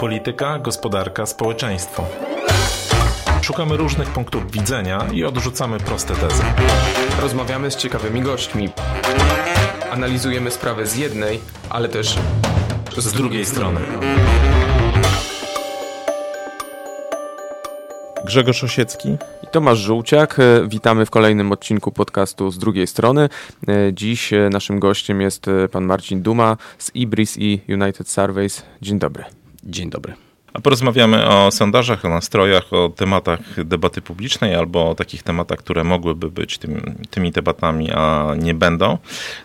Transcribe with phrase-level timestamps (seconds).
[0.00, 2.04] Polityka, gospodarka, społeczeństwo.
[3.42, 6.42] Szukamy różnych punktów widzenia i odrzucamy proste tezy.
[7.22, 8.68] Rozmawiamy z ciekawymi gośćmi.
[9.90, 11.40] Analizujemy sprawę z jednej,
[11.70, 12.18] ale też
[12.96, 13.80] z, z drugiej strony.
[18.24, 19.08] Grzegorz Osiecki
[19.42, 20.38] i Tomasz Żółciak.
[20.38, 23.28] E, witamy w kolejnym odcinku podcastu z drugiej strony.
[23.68, 28.62] E, dziś e, naszym gościem jest pan Marcin Duma z Ibris i United Surveys.
[28.82, 29.39] Dzień dobry.
[29.64, 30.14] Dzień dobry.
[30.52, 35.84] A porozmawiamy o sondażach, o nastrojach, o tematach debaty publicznej albo o takich tematach, które
[35.84, 38.98] mogłyby być tym, tymi debatami, a nie będą.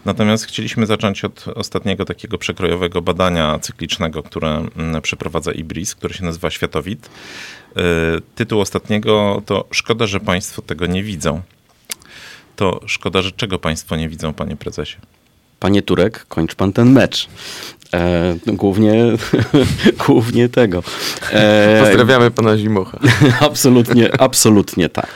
[0.05, 6.25] Natomiast chcieliśmy zacząć od ostatniego takiego przekrojowego badania cyklicznego, które mm, przeprowadza IBRIS, które się
[6.25, 7.09] nazywa Światowid.
[7.77, 7.81] Y,
[8.35, 11.41] tytuł ostatniego to Szkoda, że Państwo tego nie widzą.
[12.55, 14.97] To szkoda, że czego Państwo nie widzą, Panie Prezesie?
[15.59, 17.27] Panie Turek, kończ pan ten mecz.
[17.95, 18.93] E, głównie,
[20.07, 20.83] głównie tego.
[21.31, 22.99] E, Pozdrawiamy pana Zimocha.
[23.39, 25.09] absolutnie, absolutnie tak.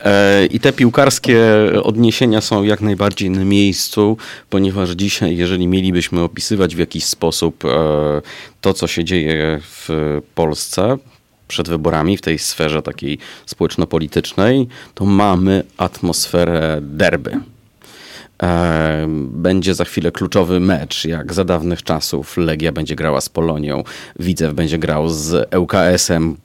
[0.00, 1.42] E, I te piłkarskie
[1.82, 4.16] odniesienia są jak najbardziej na miejscu,
[4.50, 7.68] ponieważ dzisiaj, jeżeli mielibyśmy opisywać w jakiś sposób e,
[8.60, 10.98] to, co się dzieje w Polsce,
[11.48, 17.40] przed wyborami w tej sferze takiej społeczno-politycznej, to mamy atmosferę derby.
[19.28, 22.36] Będzie za chwilę kluczowy mecz, jak za dawnych czasów.
[22.36, 23.84] Legia będzie grała z Polonią,
[24.18, 26.36] Widzew będzie grał z ŁKS-em,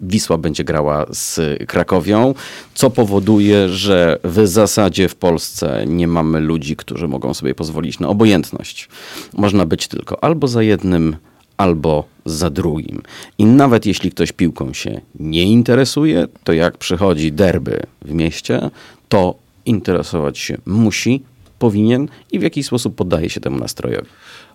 [0.00, 2.34] Wisła będzie grała z Krakowią,
[2.74, 8.08] co powoduje, że w zasadzie w Polsce nie mamy ludzi, którzy mogą sobie pozwolić na
[8.08, 8.88] obojętność.
[9.32, 11.16] Można być tylko albo za jednym,
[11.56, 13.02] albo za drugim.
[13.38, 18.70] I nawet jeśli ktoś piłką się nie interesuje, to jak przychodzi derby w mieście,
[19.08, 19.34] to
[19.68, 21.22] interesować się musi,
[21.58, 24.08] powinien i w jakiś sposób poddaje się temu nastrojowi.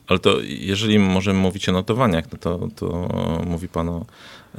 [0.08, 3.10] Ale to jeżeli możemy mówić o notowaniach, no to, to
[3.46, 4.06] mówi pan o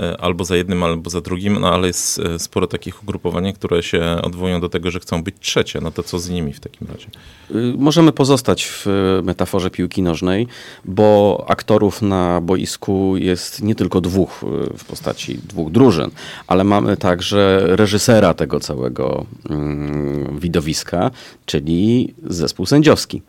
[0.00, 3.82] E, albo za jednym, albo za drugim, no ale jest e, sporo takich ugrupowań, które
[3.82, 5.80] się odwołują do tego, że chcą być trzecie.
[5.80, 7.06] No to co z nimi w takim razie?
[7.50, 8.86] Y, możemy pozostać w
[9.22, 10.46] metaforze piłki nożnej,
[10.84, 14.44] bo aktorów na boisku jest nie tylko dwóch
[14.78, 16.10] w postaci dwóch drużyn,
[16.46, 21.10] ale mamy także reżysera tego całego mm, widowiska,
[21.46, 23.22] czyli zespół sędziowski.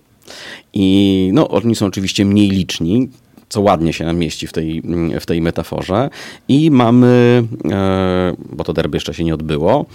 [0.74, 3.10] I no, oni są oczywiście mniej liczni,
[3.50, 4.82] co ładnie się mieści w tej,
[5.20, 6.10] w tej metaforze.
[6.48, 9.86] I mamy, e, bo to derby jeszcze się nie odbyło,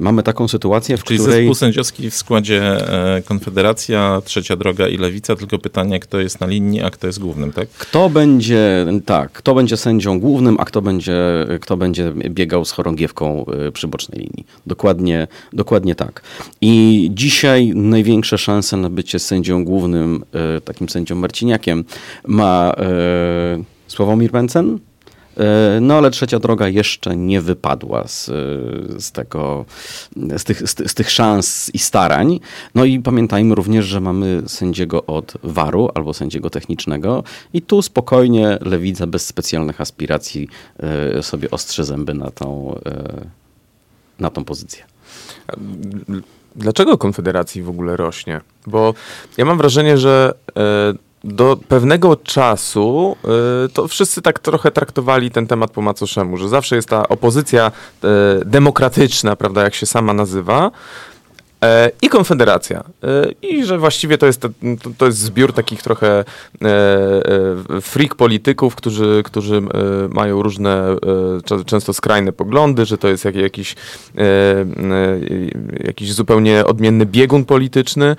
[0.00, 1.36] mamy taką sytuację, w Czyli której...
[1.36, 2.62] zespół sędziowski w składzie
[3.16, 7.18] e, Konfederacja, Trzecia Droga i Lewica, tylko pytanie, kto jest na linii, a kto jest
[7.18, 7.68] głównym, tak?
[7.68, 11.16] Kto będzie, tak, kto będzie sędzią głównym, a kto będzie,
[11.60, 14.46] kto będzie biegał z chorągiewką przy bocznej linii.
[14.66, 16.22] Dokładnie, dokładnie tak.
[16.60, 20.24] I dzisiaj największe szanse na bycie sędzią głównym,
[20.64, 21.84] takim sędzią Marciniakiem
[22.26, 24.78] ma E, Sławomir Mencen.
[25.36, 28.26] E, no ale trzecia droga jeszcze nie wypadła z,
[28.98, 29.64] z, tego,
[30.16, 32.40] z, tych, z, z, tych szans i starań.
[32.74, 38.58] No i pamiętajmy również, że mamy sędziego od waru albo sędziego technicznego i tu spokojnie
[38.60, 40.48] Lewica bez specjalnych aspiracji
[41.16, 42.80] e, sobie ostrzy zęby na tą,
[44.18, 44.84] na tą pozycję.
[46.56, 48.40] Dlaczego Konfederacji w ogóle rośnie?
[48.66, 48.94] Bo
[49.36, 50.34] ja mam wrażenie, że
[51.24, 53.16] do pewnego czasu
[53.66, 57.72] y, to wszyscy tak trochę traktowali ten temat po macoszemu, że zawsze jest ta opozycja
[58.04, 58.08] y,
[58.44, 60.70] demokratyczna, prawda, jak się sama nazywa,
[61.62, 62.84] e, i Konfederacja.
[63.02, 64.48] E, I że właściwie to jest, to,
[64.98, 66.24] to jest zbiór takich trochę e,
[67.80, 69.62] freak polityków, którzy, którzy
[70.10, 70.96] mają różne,
[71.66, 73.76] często skrajne poglądy, że to jest jakiś,
[75.84, 78.16] jakiś zupełnie odmienny biegun polityczny.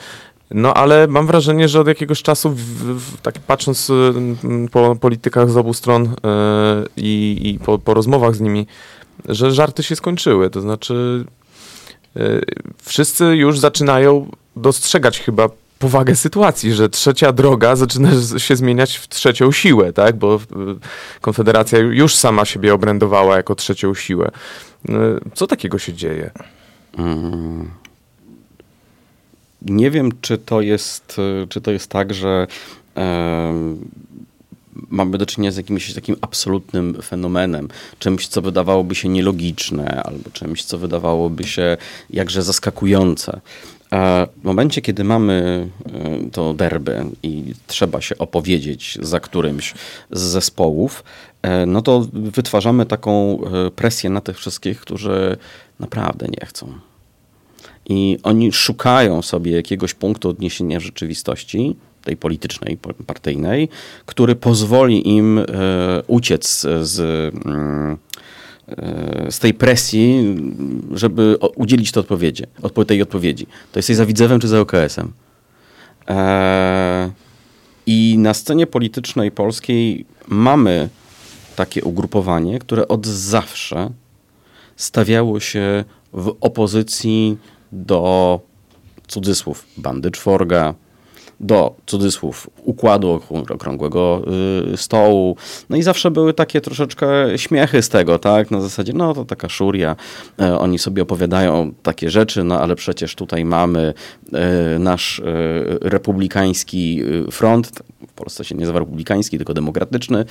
[0.56, 5.52] No ale mam wrażenie, że od jakiegoś czasu, w, w, tak patrząc mm, po politykach
[5.52, 6.12] z obu stron yy,
[6.98, 8.68] i po, po, rozmowach z nimi,
[9.30, 10.50] że żarty się skończyły.
[10.50, 11.26] To znaczy,
[12.16, 12.42] yy,
[12.84, 15.50] wszyscy już zaczynają dostrzegać chyba
[15.80, 20.16] powagę sytuacji, że trzecia droga zaczyna się zmieniać w trzecią siłę, tak?
[20.16, 20.40] Bo
[21.22, 24.32] Konfederacja już sama siebie obrędowała jako trzecią siłę.
[25.34, 26.32] Co takiego się dzieje?
[26.98, 27.85] Hmm
[29.66, 31.18] nie wiem, czy to jest,
[31.50, 32.48] czy to jest tak, że
[34.90, 37.68] mamy do czynienia z jakimś takim absolutnym fenomenem,
[38.00, 41.78] czymś, co wydawałoby się nielogiczne, albo czymś, co wydawałoby się
[42.10, 43.42] jakże zaskakujące.
[43.92, 49.74] A w momencie, kiedy mamy e, to derby i trzeba się opowiedzieć za którymś
[50.12, 51.04] z zespołów,
[51.42, 55.38] e, no to wytwarzamy taką e, presję na tych wszystkich, którzy
[55.80, 56.68] naprawdę nie chcą
[57.90, 62.78] i oni szukają sobie jakiegoś punktu odniesienia rzeczywistości, tej politycznej,
[63.08, 63.70] partyjnej,
[64.06, 65.42] który pozwoli im
[66.08, 67.00] uciec z,
[67.46, 67.98] mm,
[69.30, 70.36] z tej presji,
[70.94, 72.44] żeby udzielić tej odpowiedzi,
[72.88, 73.48] tej odpowiedzi.
[73.72, 75.12] To jesteś za Widzewem czy za OKS-em?
[77.86, 80.90] I na scenie politycznej polskiej mamy
[81.56, 83.90] takie ugrupowanie, które od zawsze
[84.76, 85.84] stawiało się
[86.14, 87.38] w opozycji
[87.76, 88.40] do
[89.08, 90.74] cudzysłów bandy czworga,
[91.40, 94.22] do cudzysłów układu okrągłego
[94.74, 95.38] y, stołu.
[95.70, 97.08] No i zawsze były takie troszeczkę
[97.38, 98.52] śmiechy z tego, tak?
[98.52, 99.96] Na zasadzie, no to taka szuria,
[100.40, 103.94] e, oni sobie opowiadają takie rzeczy, no ale przecież tutaj mamy
[104.34, 105.24] e, nasz e,
[105.82, 107.02] republikański
[107.32, 110.26] front, w Polsce się nie nazywa republikański, tylko demokratyczny,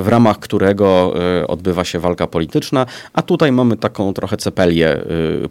[0.00, 1.14] w ramach którego
[1.48, 5.00] odbywa się walka polityczna, a tutaj mamy taką trochę cepelię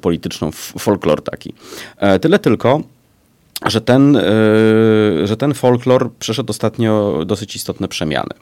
[0.01, 1.53] polityczną, folklor taki.
[2.21, 2.81] Tyle tylko,
[3.65, 4.21] że ten, e,
[5.23, 8.33] że ten folklor przeszedł ostatnio dosyć istotne przemiany.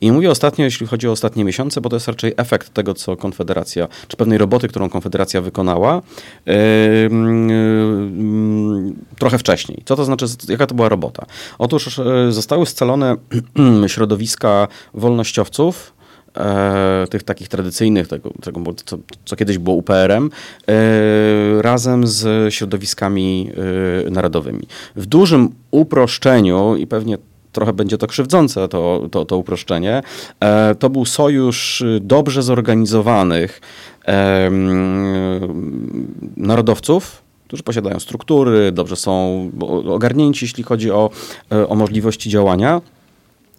[0.00, 3.16] I mówię ostatnio, jeśli chodzi o ostatnie miesiące, bo to jest raczej efekt tego, co
[3.16, 6.02] Konfederacja, czy pewnej roboty, którą Konfederacja wykonała
[6.46, 9.82] yy, yy, trochę wcześniej.
[9.84, 11.26] Co to znaczy, jaka to była robota?
[11.58, 13.16] Otóż yy, zostały scalone
[13.86, 15.96] środowiska wolnościowców,
[16.36, 20.30] e, tych takich tradycyjnych, tego, tego co, co, kiedyś było UPR-em,
[20.68, 23.50] e, razem z środowiskami
[24.06, 24.66] e, narodowymi.
[24.96, 27.18] W dużym uproszczeniu i pewnie
[27.56, 30.02] trochę będzie to krzywdzące, to, to, to uproszczenie,
[30.40, 33.60] e, to był sojusz dobrze zorganizowanych
[36.36, 39.50] narodowców, którzy posiadają struktury, dobrze są
[39.88, 41.10] ogarnięci, jeśli chodzi o,
[41.52, 42.80] e, o możliwości działania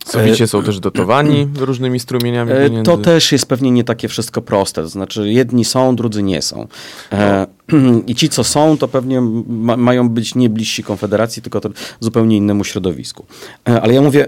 [0.07, 2.91] Sowicie e, są też dotowani różnymi strumieniami e, pieniędzy.
[2.91, 4.81] To też jest pewnie nie takie wszystko proste.
[4.81, 6.67] To znaczy jedni są, drudzy nie są.
[7.11, 7.47] E.
[8.07, 11.61] I ci, co są, to pewnie ma, mają być nie bliżsi Konfederacji, tylko
[11.99, 13.25] zupełnie innemu środowisku.
[13.65, 14.27] Ale ja mówię,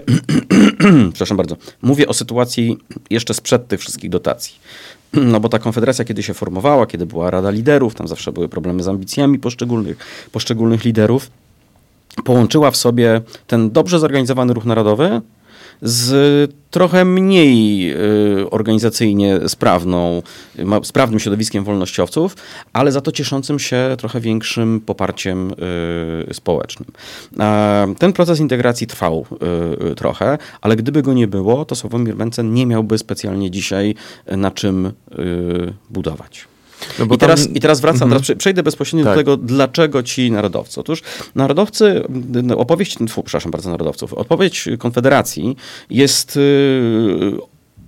[1.12, 2.78] przepraszam bardzo, mówię o sytuacji
[3.10, 4.54] jeszcze sprzed tych wszystkich dotacji.
[5.12, 8.82] No bo ta konfederacja, kiedy się formowała, kiedy była Rada Liderów, tam zawsze były problemy
[8.82, 9.96] z ambicjami poszczególnych,
[10.32, 11.30] poszczególnych liderów,
[12.24, 15.20] połączyła w sobie ten dobrze zorganizowany ruch narodowy
[15.82, 20.22] z trochę mniej y, organizacyjnie sprawną,
[20.82, 22.36] sprawnym środowiskiem wolnościowców,
[22.72, 25.50] ale za to cieszącym się trochę większym poparciem
[26.30, 26.90] y, społecznym.
[27.98, 29.26] Ten proces integracji trwał
[29.90, 33.94] y, trochę, ale gdyby go nie było, to Sławomir Mencen nie miałby specjalnie dzisiaj
[34.26, 34.92] na czym
[35.90, 36.49] budować.
[36.98, 38.22] No I, teraz, I teraz wracam, mhm.
[38.22, 39.14] teraz przejdę bezpośrednio tak.
[39.14, 40.80] do tego, dlaczego ci narodowcy.
[40.80, 41.02] Otóż
[41.34, 42.02] narodowcy,
[42.56, 45.56] opowieść, tfu, przepraszam bardzo, narodowców, odpowiedź Konfederacji
[45.90, 47.32] jest y,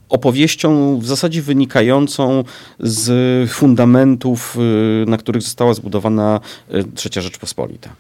[0.09, 2.45] opowieścią w zasadzie wynikającą
[2.81, 4.57] z fundamentów,
[5.03, 6.41] y, na których została zbudowana
[6.75, 7.91] y, Trzecia Rzeczpospolita.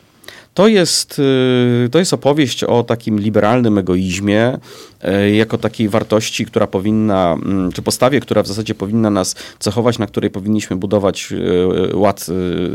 [0.55, 4.59] To jest, y, to jest opowieść o takim liberalnym egoizmie,
[5.05, 9.99] y, jako takiej wartości, która powinna, mm, czy postawie, która w zasadzie powinna nas cechować,
[9.99, 12.27] na której powinniśmy budować y, ład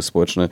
[0.02, 0.50] społeczny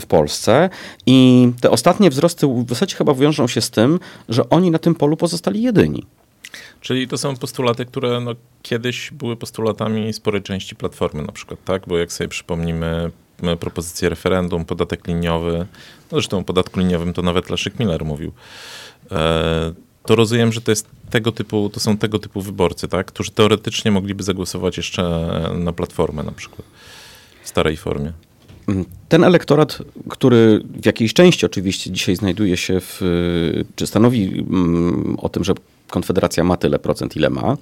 [0.00, 0.70] w Polsce.
[1.06, 4.94] I te ostatnie wzrosty w zasadzie chyba wiążą się z tym, że oni na tym
[4.94, 6.06] polu pozostali jedyni.
[6.80, 11.82] Czyli to są postulaty, które no, kiedyś były postulatami sporej części Platformy na przykład, tak?
[11.86, 13.10] Bo jak sobie przypomnimy
[13.60, 15.58] propozycję referendum, podatek liniowy,
[16.12, 18.32] no zresztą o podatku liniowym to nawet Leszek Miller mówił,
[19.12, 19.72] e,
[20.06, 23.06] to rozumiem, że to jest tego typu, to są tego typu wyborcy, tak?
[23.06, 25.02] którzy teoretycznie mogliby zagłosować jeszcze
[25.58, 26.62] na Platformę na przykład
[27.42, 28.12] w starej formie.
[29.08, 29.78] Ten elektorat,
[30.08, 33.00] który w jakiejś części oczywiście dzisiaj znajduje się w,
[33.76, 35.52] czy stanowi mm, o tym, że
[35.92, 37.56] Konfederacja ma tyle procent, ile ma.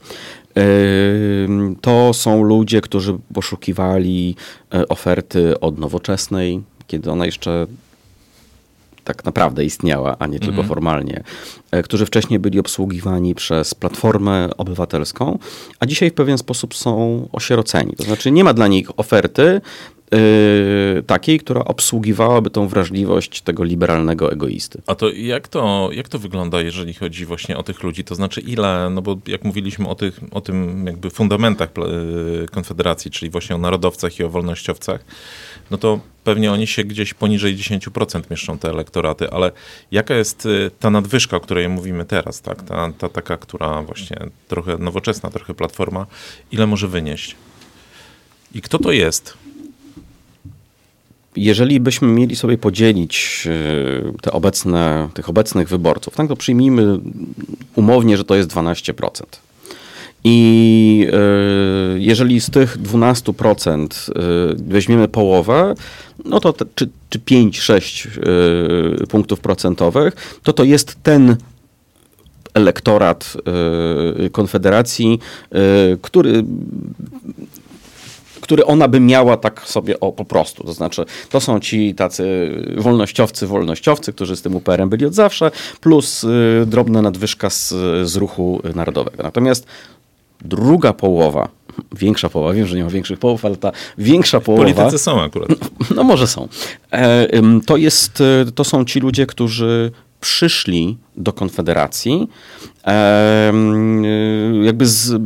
[1.80, 4.36] To są ludzie, którzy poszukiwali
[4.74, 7.66] e, oferty od nowoczesnej, kiedy ona jeszcze
[9.04, 10.68] tak naprawdę istniała, a nie tylko mhm.
[10.68, 11.22] formalnie,
[11.70, 15.38] e, którzy wcześniej byli obsługiwani przez Platformę Obywatelską,
[15.80, 17.92] a dzisiaj w pewien sposób są osieroceni.
[17.96, 19.60] To znaczy nie ma dla nich oferty,
[21.06, 24.82] takiej, która obsługiwałaby tą wrażliwość tego liberalnego egoisty.
[24.86, 28.04] A to jak to, jak to wygląda, jeżeli chodzi właśnie o tych ludzi?
[28.04, 33.10] To znaczy ile, no bo jak mówiliśmy o, tych, o tym jakby fundamentach yy, Konfederacji,
[33.10, 35.04] czyli właśnie o narodowcach i o wolnościowcach,
[35.70, 39.52] no to pewnie oni się gdzieś poniżej 10% mieszczą te elektoraty, ale
[39.90, 42.62] jaka jest yy, ta nadwyżka, o której mówimy teraz, tak?
[42.62, 44.16] Ta, ta taka, która właśnie
[44.48, 46.06] trochę nowoczesna, trochę platforma,
[46.52, 47.36] ile może wynieść?
[48.54, 49.34] I kto to jest?
[51.36, 56.98] Jeżeli byśmy mieli sobie podzielić e, te obecne, tych obecnych wyborców, tak, to przyjmijmy
[57.76, 59.22] umownie, że to jest 12%.
[60.24, 61.16] I e,
[61.98, 64.22] jeżeli z tych 12% e,
[64.56, 65.74] weźmiemy połowę,
[66.24, 68.08] no to te, czy czy 5-6
[69.02, 71.36] y, punktów procentowych, to to jest ten
[72.54, 73.36] elektorat
[74.32, 75.18] Konfederacji,
[76.02, 76.44] który
[78.50, 80.64] który ona by miała tak sobie o po prostu.
[80.64, 85.50] To znaczy, to są ci tacy wolnościowcy, wolnościowcy, którzy z tym UPR-em byli od zawsze,
[85.80, 87.68] plus y, drobna nadwyżka z,
[88.08, 89.22] z ruchu narodowego.
[89.22, 89.66] Natomiast
[90.40, 91.48] druga połowa,
[91.92, 94.64] większa połowa, wiem, że nie ma większych połów, ale ta większa połowa...
[94.64, 95.50] Politycy są akurat.
[95.96, 96.48] No może są.
[96.92, 97.26] E,
[97.66, 98.22] to, jest,
[98.54, 102.28] to są ci ludzie, którzy przyszli do Konfederacji
[102.86, 103.52] e,
[104.62, 105.22] jakby z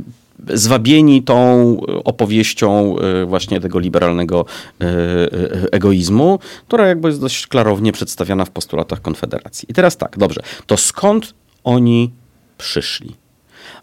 [0.52, 4.44] zwabieni tą opowieścią e, właśnie tego liberalnego
[4.80, 5.28] e, e,
[5.72, 9.66] egoizmu, która jakby jest dość klarownie przedstawiana w postulatach Konfederacji.
[9.70, 11.34] I teraz tak, dobrze, to skąd
[11.64, 12.10] oni
[12.58, 13.14] przyszli?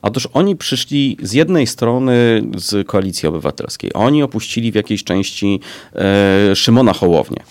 [0.02, 3.94] Otóż oni przyszli z jednej strony z Koalicji Obywatelskiej.
[3.94, 5.60] Oni opuścili w jakiejś części
[5.96, 7.44] e, Szymona Hołownię.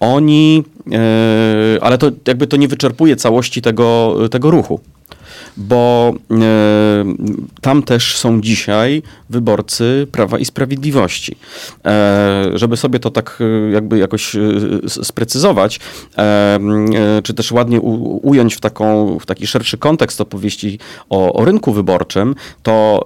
[0.00, 4.80] Oni, e, ale to jakby to nie wyczerpuje całości tego, tego ruchu
[5.56, 6.34] bo e,
[7.60, 11.36] tam też są dzisiaj wyborcy Prawa i Sprawiedliwości.
[11.84, 14.36] E, żeby sobie to tak e, jakby jakoś
[14.88, 15.80] sprecyzować,
[17.22, 20.78] czy też ładnie ująć w, taką, w taki szerszy kontekst opowieści
[21.10, 23.04] o, o rynku wyborczym, to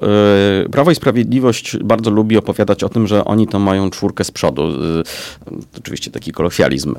[0.73, 4.69] Prawo i Sprawiedliwość bardzo lubi opowiadać o tym, że oni to mają czwórkę z przodu.
[5.78, 6.95] Oczywiście taki kolokwializm,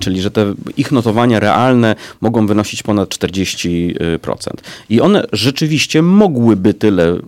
[0.00, 4.47] czyli że te ich notowania realne mogą wynosić ponad 40%.
[4.90, 7.18] I one rzeczywiście mogłyby tyle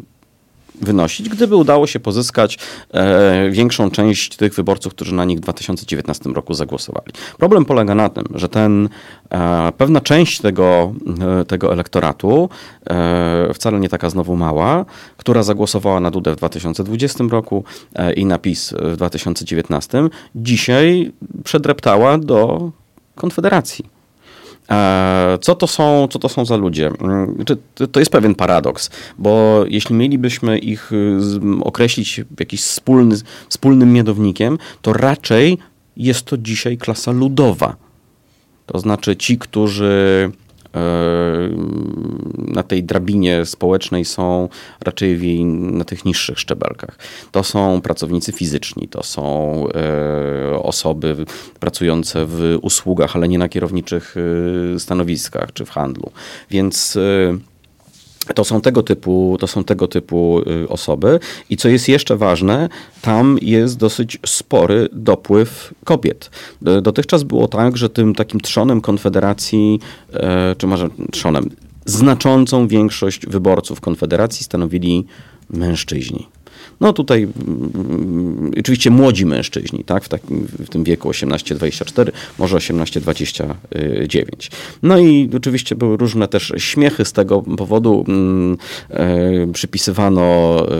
[0.81, 2.59] wynosić, gdyby udało się pozyskać
[2.91, 7.13] e, większą część tych wyborców, którzy na nich w 2019 roku zagłosowali.
[7.39, 8.89] Problem polega na tym, że ten,
[9.31, 10.95] e, pewna część tego,
[11.41, 12.49] e, tego elektoratu,
[12.91, 14.85] e, wcale nie taka znowu mała,
[15.17, 21.13] która zagłosowała na Dudę w 2020 roku e, i na PiS w 2019, dzisiaj
[21.45, 22.71] przedreptała do
[23.15, 24.00] Konfederacji.
[24.71, 26.91] E, co to są, co to są za ludzie?
[27.01, 27.45] Mm,
[27.93, 31.19] to jest pewien paradoks, bo jeśli mielibyśmy ich y,
[31.65, 33.17] określić w jakiś wspólny,
[33.49, 35.59] wspólnym mianownikiem, to raczej
[35.97, 37.77] jest to dzisiaj klasa ludowa.
[38.67, 40.31] To znaczy ci, którzy
[42.39, 44.49] na tej drabinie społecznej są
[44.81, 46.99] raczej na tych niższych szczebelkach.
[47.33, 51.17] To są pracownicy fizyczni, to są e, osoby
[51.61, 54.15] pracujące w usługach, ale nie na kierowniczych
[54.77, 56.11] e, stanowiskach czy w handlu.
[56.51, 56.99] Więc
[58.35, 61.21] to są tego typu, to są tego typu y, osoby.
[61.51, 62.69] I co jest jeszcze ważne,
[63.03, 66.31] tam jest dosyć spory dopływ kobiet.
[66.83, 69.81] Dotychczas było tak, że tym takim trzonem Konfederacji,
[70.13, 71.51] e, czy może trzonem,
[71.85, 75.07] znaczącą większość wyborców Konfederacji stanowili
[75.51, 76.27] mężczyźni.
[76.81, 84.51] No tutaj mm, oczywiście młodzi mężczyźni, tak, w, takim, w tym wieku 18-24, może 18-29.
[84.83, 88.05] No i oczywiście były różne też śmiechy z tego powodu.
[88.09, 88.57] Mm,
[88.91, 90.21] e, przypisywano
[90.69, 90.73] e,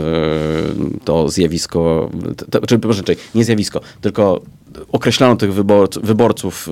[1.03, 2.09] to zjawisko,
[2.49, 3.03] to, czy może
[3.35, 4.41] nie zjawisko, tylko
[4.91, 6.69] określano tych wyborców, wyborców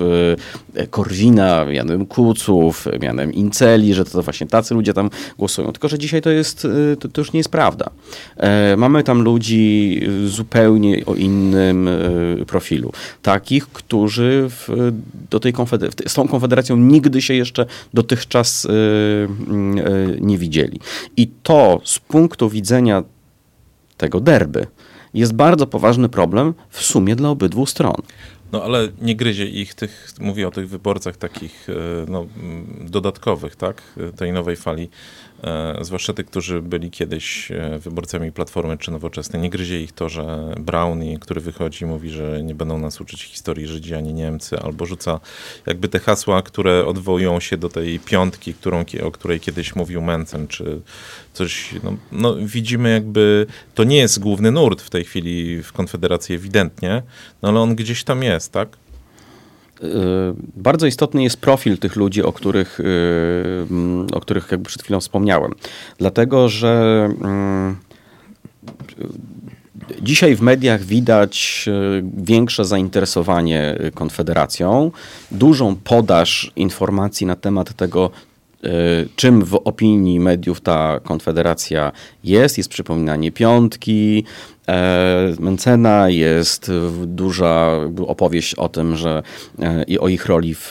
[0.90, 5.72] Korwina mianem Kuców, mianem Inceli, że to właśnie tacy ludzie tam głosują.
[5.72, 7.90] Tylko, że dzisiaj to jest, e, to, to już nie jest prawda.
[8.36, 12.92] E, mamy tam ludzi zupełnie o innym e, profilu.
[13.22, 14.92] Takich, którzy w,
[15.30, 15.52] do tej
[16.06, 18.66] z tą konfederacją nigdy się jeszcze dotychczas
[20.20, 20.80] nie widzieli.
[21.16, 23.02] I to z punktu widzenia
[23.96, 24.66] tego derby,
[25.14, 27.96] jest bardzo poważny problem w sumie dla obydwu stron.
[28.52, 31.72] No ale nie gryzie ich tych, mówię o tych wyborcach takich e,
[32.10, 32.26] no,
[32.80, 33.82] dodatkowych, tak,
[34.16, 35.29] tej nowej fali E,
[35.80, 39.42] zwłaszcza tych, którzy byli kiedyś e, wyborcami Platformy czy Nowoczesnej.
[39.42, 43.66] Nie gryzie ich to, że Brownie, który wychodzi, mówi, że nie będą nas uczyć historii
[43.66, 45.20] Żydzi ani Niemcy, albo rzuca
[45.66, 50.48] jakby te hasła, które odwołują się do tej piątki, którą, o której kiedyś mówił Mencen,
[50.48, 50.80] czy
[51.32, 51.74] coś.
[51.82, 57.02] No, no, widzimy jakby, to nie jest główny nurt w tej chwili w Konfederacji ewidentnie,
[57.42, 58.68] no ale on gdzieś tam jest, tak?
[59.82, 59.86] Y,
[60.56, 62.84] bardzo istotny jest profil tych ludzi, o których, y,
[63.70, 65.52] mm, o których jakby przed chwilą wspomniałem.
[65.98, 67.76] Dlatego, że mm,
[70.02, 74.90] Dzisiaj w mediach widać y, większe zainteresowanie Konfederacją,
[75.30, 78.10] dużą podaż informacji na temat tego,
[79.16, 81.92] czym w opinii mediów ta konfederacja
[82.24, 82.58] jest.
[82.58, 84.24] Jest przypominanie piątki,
[85.40, 86.70] Mencena, jest
[87.06, 87.70] duża
[88.06, 89.22] opowieść o tym, że
[89.86, 90.68] i o ich roli w,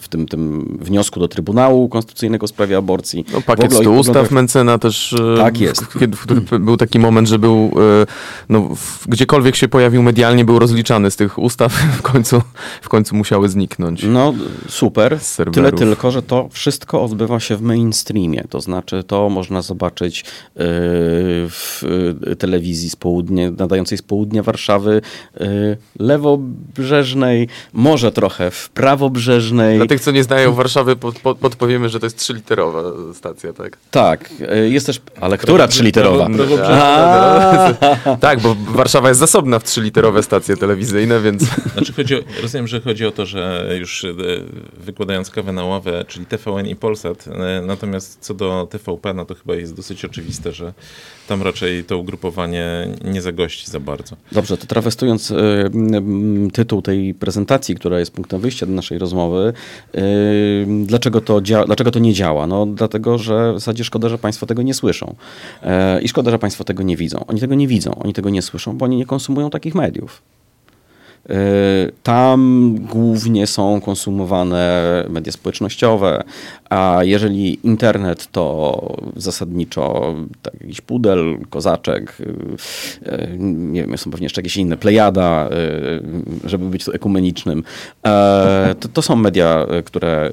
[0.00, 3.24] w tym, tym wniosku do Trybunału Konstytucyjnego w sprawie aborcji.
[3.32, 5.12] No, pakiet ogóle o 100 ich ustaw poglądach- Mencena też.
[5.12, 5.84] e, Tak jest.
[5.84, 7.70] w- w był taki moment, że był,
[8.02, 8.06] e,
[8.48, 12.42] no, w, gdziekolwiek się pojawił medialnie, był rozliczany z tych ustaw, w końcu,
[12.82, 14.02] w końcu musiały zniknąć.
[14.08, 14.34] No
[14.68, 15.18] super.
[15.52, 18.44] Tyle tylko, że to wszystko odbywa się w mainstreamie.
[18.50, 20.24] To znaczy, to można zobaczyć
[20.56, 20.64] yy,
[21.82, 21.82] w
[22.26, 25.00] yy, telewizji z południa, nadającej z południa Warszawy,
[25.40, 29.76] yy, lewobrzeżnej, może trochę w prawobrzeżnej.
[29.76, 32.82] Dla tych, co nie znają Warszawy, pod, pod, podpowiemy, że to jest trzyliterowa
[33.14, 33.78] stacja, tak?
[33.90, 35.00] Tak, yy, jest też.
[35.20, 36.28] Ale która trzyliterowa?
[38.20, 42.80] Tak, bo Warszawa jest zasobna w trzyliterowe stacje telewizyjne, więc Znaczy chodzi o, rozumiem, że
[42.80, 44.06] chodzi o to, że już
[44.76, 47.24] wykładając kawę na ławę, czyli TVN i Polsat,
[47.62, 50.72] natomiast co do TVP, no to chyba jest dosyć oczywiste, że
[51.28, 54.16] tam raczej to ugrupowanie nie zagości za bardzo.
[54.32, 59.52] Dobrze, to trawestując y, mm, tytuł tej prezentacji, która jest punktem wyjścia do naszej rozmowy,
[59.94, 62.46] y, dlaczego, to dlaczego to nie działa?
[62.46, 65.14] No dlatego, że w zasadzie szkoda, że Państwo tego nie słyszą.
[65.62, 67.24] E, I szkoda, że Państwo tego nie widzą.
[67.26, 70.22] Oni tego nie widzą, oni tego nie słyszą, bo oni nie konsumują takich mediów.
[71.30, 76.24] Y, Tam głównie są konsumowane media społecznościowe,
[76.70, 84.40] a jeżeli internet, to zasadniczo tak, jakiś pudel, kozaczek, y, nie wiem, są pewnie jeszcze
[84.40, 85.48] jakieś inne, plejada,
[86.44, 87.64] y, żeby być tu ekumenicznym.
[88.06, 90.30] E, To, to są media, które,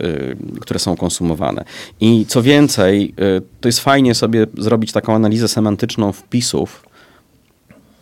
[0.59, 1.63] które są konsumowane.
[2.01, 3.13] I co więcej,
[3.61, 6.83] to jest fajnie sobie zrobić taką analizę semantyczną wpisów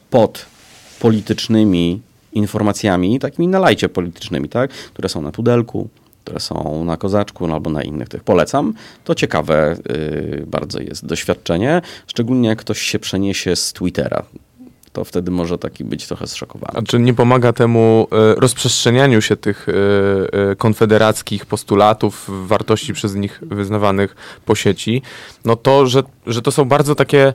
[0.10, 0.46] pod
[1.00, 2.02] politycznymi
[2.34, 4.72] informacjami, takimi na lajcie politycznymi, tak?
[4.72, 5.90] które są na pudelku,
[6.24, 8.24] które są na kozaczku no, albo na innych tych.
[8.24, 8.74] Polecam.
[9.04, 14.24] To ciekawe y, bardzo jest doświadczenie, szczególnie jak ktoś się przeniesie z Twittera.
[14.94, 16.80] To wtedy może taki być trochę zszokowany.
[16.80, 19.74] A czy nie pomaga temu e, rozprzestrzenianiu się tych e,
[20.52, 25.02] e, konfederackich postulatów, wartości przez nich wyznawanych po sieci?
[25.46, 27.34] No to, że, że to są bardzo takie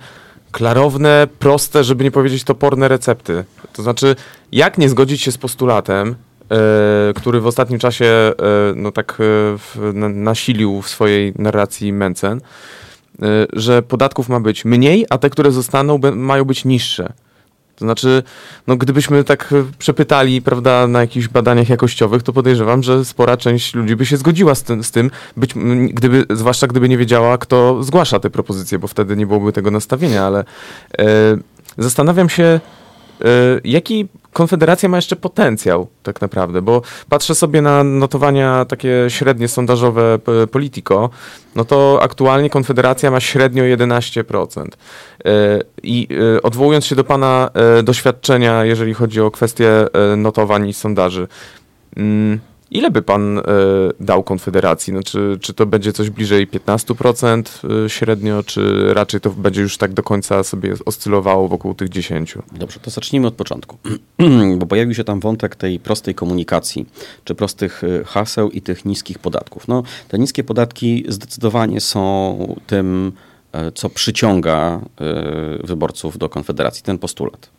[0.54, 3.44] klarowne, proste, żeby nie powiedzieć toporne recepty.
[3.72, 4.16] To znaczy,
[4.52, 6.14] jak nie zgodzić się z postulatem,
[6.50, 8.32] e, który w ostatnim czasie e,
[8.76, 9.14] no tak e,
[9.58, 12.40] w, na, nasilił w swojej narracji Mencen,
[13.52, 17.12] że podatków ma być mniej, a te, które zostaną, mają być niższe.
[17.76, 18.22] To znaczy,
[18.66, 23.74] no gdybyśmy tak e, przepytali, prawda, na jakichś badaniach jakościowych, to podejrzewam, że spora część
[23.74, 25.10] ludzi by się zgodziła z tym, z tym.
[25.36, 25.54] Być,
[25.88, 30.26] gdyby, zwłaszcza gdyby nie wiedziała, kto zgłasza te propozycje, bo wtedy nie byłoby tego nastawienia,
[30.26, 30.44] ale
[30.98, 31.04] e,
[31.78, 32.60] zastanawiam się, e,
[33.64, 40.18] jaki Konfederacja ma jeszcze potencjał tak naprawdę, bo patrzę sobie na notowania takie średnie sondażowe
[40.18, 41.10] p- Politico,
[41.56, 44.64] no to aktualnie Konfederacja ma średnio 11%.
[45.24, 49.68] E, I e, odwołując się do Pana e, doświadczenia, jeżeli chodzi o kwestie
[50.12, 51.28] e, notowań i sondaży,
[51.96, 52.40] mm,
[52.74, 53.42] ile by Pan e,
[54.00, 54.92] dał Konfederacji?
[54.92, 59.78] No, czy, czy to będzie coś bliżej 15% e, średnio, czy raczej to będzie już
[59.78, 62.42] tak do końca sobie oscylowało wokół tych 10%?
[62.52, 63.78] Dobrze, to zacznijmy od początku,
[64.58, 66.86] bo pojawił się tam wątek tej prostej komunikacji,
[67.24, 69.68] czy prostych y, haseł i tych niskich podatków.
[69.68, 73.12] No, te niskie podatki zdecydowanie są tym,
[73.52, 77.50] e, co przyciąga e, wyborców do Konfederacji, ten postulat.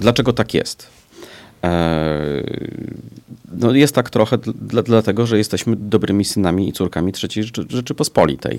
[0.00, 0.95] Dlaczego tak jest?
[1.64, 2.42] E,
[3.58, 8.58] No jest tak trochę dla, dlatego, że jesteśmy dobrymi synami i córkami III Rzeczy- Rzeczypospolitej.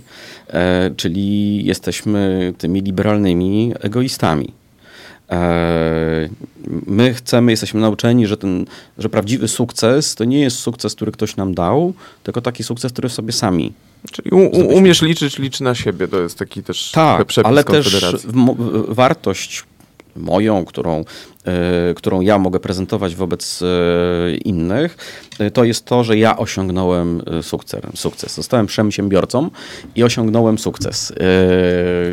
[0.49, 4.53] E, czyli jesteśmy tymi liberalnymi egoistami.
[5.31, 6.29] E,
[6.87, 8.65] my chcemy, jesteśmy nauczeni, że, ten,
[8.97, 13.09] że prawdziwy sukces to nie jest sukces, który ktoś nam dał, tylko taki sukces, który
[13.09, 13.73] sobie sami
[14.11, 14.37] Czyli u,
[14.75, 16.07] umiesz liczyć, licz na siebie.
[16.07, 18.15] To jest taki też tak, przepis ale też
[18.87, 19.63] wartość
[20.17, 21.03] moją, którą,
[21.45, 24.97] e, którą ja mogę prezentować wobec e, innych,
[25.39, 27.81] e, to jest to, że ja osiągnąłem sukces.
[27.95, 28.35] sukces.
[28.35, 29.49] Zostałem przedsiębiorcą
[29.95, 31.13] i osiągnąłem sukces.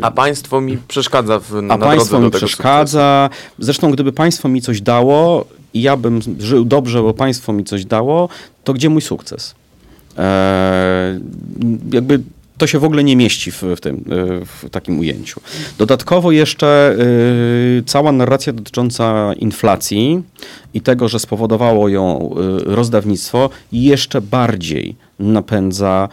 [0.01, 3.29] A państwo mi przeszkadza w, na a państwo mi przeszkadza.
[3.59, 7.85] Zresztą, gdyby państwo mi coś dało i ja bym żył dobrze, bo państwo mi coś
[7.85, 8.29] dało,
[8.63, 9.55] to gdzie mój sukces?
[10.17, 11.19] Eee,
[11.91, 12.19] jakby
[12.57, 15.41] to się w ogóle nie mieści w, w tym, e, w takim ujęciu.
[15.77, 16.95] Dodatkowo jeszcze
[17.79, 20.23] e, cała narracja dotycząca inflacji
[20.73, 26.09] i tego, że spowodowało ją e, rozdawnictwo, jeszcze bardziej napędza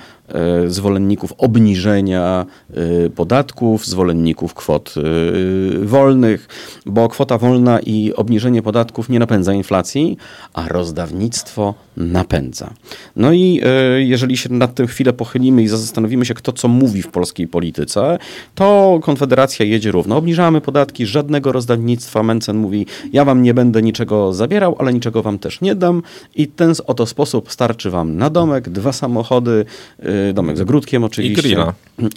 [0.67, 6.49] zwolenników obniżenia e, podatków, zwolenników kwot e, wolnych,
[6.87, 10.17] bo kwota wolna i obniżenie podatków nie napędza inflacji,
[10.53, 12.71] a rozdawnictwo napędza.
[13.17, 13.61] No i
[13.99, 18.19] jeżeli się nad tym chwilę pochylimy i zastanowimy się, kto co mówi w polskiej polityce,
[18.55, 20.17] to Konfederacja jedzie równo.
[20.17, 22.23] Obniżamy podatki, żadnego rozdawnictwa.
[22.23, 26.03] Mencen mówi, ja wam nie będę niczego zabierał, ale niczego wam też nie dam
[26.35, 29.65] i ten oto sposób starczy wam na domek, dwa samochody,
[30.35, 31.41] domek z ogródkiem oczywiście.
[31.41, 31.75] I grilla.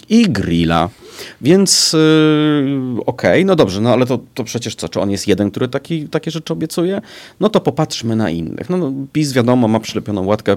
[0.08, 0.88] I grilla.
[1.40, 5.28] Więc yy, okej, okay, no dobrze, no ale to, to przecież co, czy on jest
[5.28, 7.00] jeden, który taki, takie rzeczy obiecuje?
[7.40, 8.70] No to popatrzmy na innych.
[8.70, 10.56] No, no PiS wiadomo ma przylepioną łatkę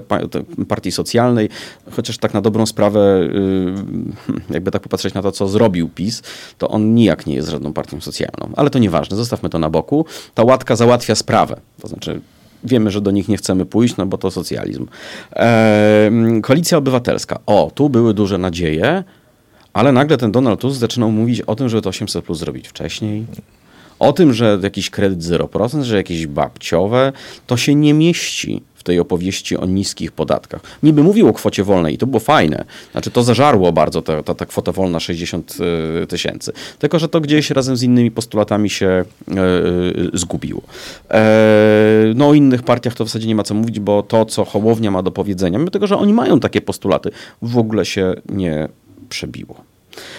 [0.68, 1.48] partii socjalnej,
[1.90, 6.22] chociaż tak na dobrą sprawę, yy, jakby tak popatrzeć na to, co zrobił PiS,
[6.58, 8.50] to on nijak nie jest żadną partią socjalną.
[8.56, 10.06] Ale to nieważne, zostawmy to na boku.
[10.34, 11.60] Ta łatka załatwia sprawę.
[11.80, 12.20] To znaczy
[12.64, 14.86] wiemy, że do nich nie chcemy pójść, no bo to socjalizm.
[16.42, 17.38] Koalicja Obywatelska.
[17.46, 19.04] O, tu były duże nadzieje,
[19.72, 23.26] ale nagle ten Donald Tusk zaczynał mówić o tym, żeby to 800 plus zrobić wcześniej.
[24.00, 27.12] O tym, że jakiś kredyt 0%, że jakieś babciowe,
[27.46, 30.60] to się nie mieści w tej opowieści o niskich podatkach.
[30.82, 32.64] Niby mówił o kwocie wolnej i to było fajne.
[32.92, 35.56] Znaczy to zażarło bardzo ta, ta, ta kwota wolna 60
[36.02, 36.52] e, tysięcy.
[36.78, 39.42] Tylko, że to gdzieś razem z innymi postulatami się e, e,
[40.14, 40.62] zgubiło.
[41.10, 44.44] E, no o innych partiach to w zasadzie nie ma co mówić, bo to, co
[44.44, 47.10] Hołownia ma do powiedzenia, mimo tego, że oni mają takie postulaty,
[47.42, 48.68] w ogóle się nie
[49.08, 49.69] przebiło.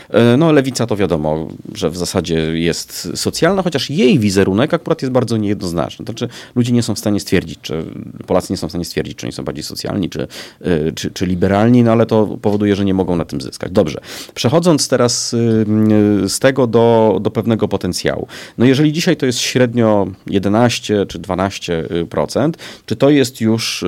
[0.09, 5.11] E, no, lewica to wiadomo, że w zasadzie jest socjalna, chociaż jej wizerunek akurat jest
[5.11, 6.05] bardzo niejednoznaczny.
[6.05, 7.83] Znaczy, ludzie nie są w stanie stwierdzić, czy
[8.27, 10.27] Polacy nie są w stanie stwierdzić, czy oni są bardziej socjalni, czy,
[10.61, 13.71] e, czy, czy liberalni, no ale to powoduje, że nie mogą na tym zyskać.
[13.71, 14.01] Dobrze.
[14.33, 18.27] Przechodząc teraz e, z tego do, do pewnego potencjału.
[18.57, 22.51] No, jeżeli dzisiaj to jest średnio 11 czy 12%,
[22.85, 23.85] czy to jest już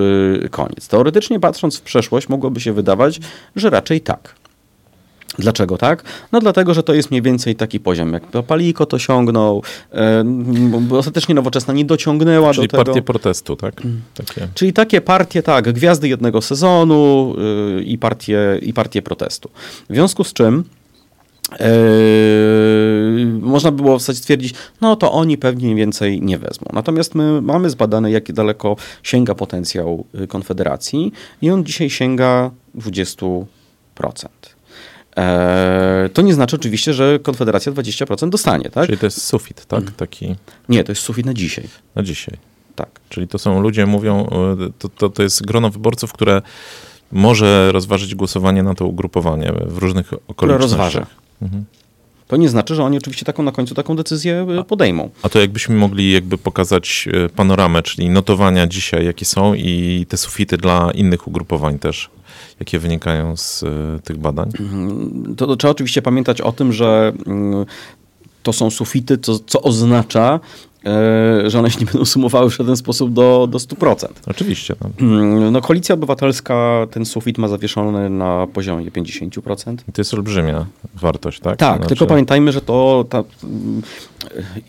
[0.52, 0.88] koniec?
[0.88, 3.20] Teoretycznie patrząc w przeszłość, mogłoby się wydawać,
[3.56, 4.43] że raczej tak.
[5.40, 6.04] Dlaczego tak?
[6.32, 10.24] No dlatego, że to jest mniej więcej taki poziom, jak Paliko to osiągnął, e,
[10.98, 12.84] ostatecznie Nowoczesna nie dociągnęła Czyli do tego.
[12.84, 13.82] partie protestu, tak?
[14.14, 14.48] Takie.
[14.54, 17.36] Czyli takie partie, tak, gwiazdy jednego sezonu
[17.80, 19.50] y, i, partie, i partie protestu.
[19.90, 20.64] W związku z czym
[21.60, 26.68] Yy, można było w zasadzie stwierdzić, no to oni pewnie więcej nie wezmą.
[26.74, 33.46] Natomiast my mamy zbadane, jak daleko sięga potencjał y, Konfederacji i on dzisiaj sięga 20%.
[35.18, 38.86] E, to nie znaczy oczywiście, że Konfederacja 20% dostanie, tak?
[38.86, 39.82] Czyli to jest sufit, tak?
[39.82, 39.94] Mm.
[39.94, 40.36] Taki...
[40.70, 41.68] Nie, to jest sufit na dzisiaj.
[41.96, 42.38] Na dzisiaj.
[42.76, 42.90] Tak.
[43.10, 46.42] Czyli to są ludzie, mówią, e, to, to, to jest grono wyborców, które
[47.12, 50.36] może rozważyć głosowanie na to ugrupowanie w różnych okolicznościach.
[50.36, 51.06] Które rozważa.
[51.42, 51.66] Mhm.
[52.28, 55.10] To nie znaczy, że oni oczywiście taką na końcu taką decyzję e, podejmą.
[55.24, 60.58] A to jakbyśmy mogli jakby pokazać panoramę, czyli notowania dzisiaj, jakie są i te sufity
[60.58, 62.10] dla innych ugrupowań też
[62.64, 64.52] jakie wynikają z e, tych badań?
[64.60, 65.36] Mhm.
[65.36, 67.66] To, to trzeba oczywiście pamiętać o tym, że mm,
[68.44, 70.40] to są sufity, co, co oznacza,
[71.48, 74.08] że one się nie będą sumowały w żaden sposób do, do 100%.
[74.28, 74.76] Oczywiście.
[74.82, 74.90] No.
[75.08, 79.76] Mm, no, Koalicja Obywatelska ten sufit ma zawieszony na poziomie 50%.
[79.90, 80.66] I to jest olbrzymia
[80.96, 81.58] wartość, tak?
[81.58, 81.90] Tak, znaczy...
[81.90, 83.82] tylko pamiętajmy, że to ta, mm,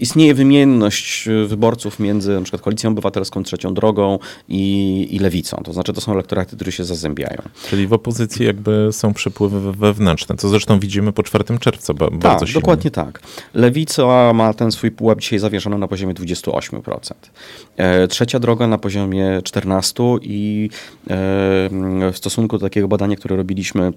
[0.00, 5.62] istnieje wymienność wyborców między na przykład Koalicją Obywatelską, Trzecią Drogą i, i Lewicą.
[5.64, 7.42] To znaczy to są elektoraty, które się zazębiają.
[7.68, 12.38] Czyli w opozycji jakby są przepływy wewnętrzne, co zresztą widzimy po 4 czerwca bardzo tak,
[12.38, 12.55] silnie.
[12.55, 13.20] dokładnie tak.
[13.55, 17.12] Lewica ma ten swój pułap dzisiaj zawieszony na poziomie poziomie 28%.
[17.77, 20.71] E, trzecia droga na poziomie 14% i
[21.05, 21.09] e,
[22.12, 23.93] w stosunku do takiego badania, które robiliśmy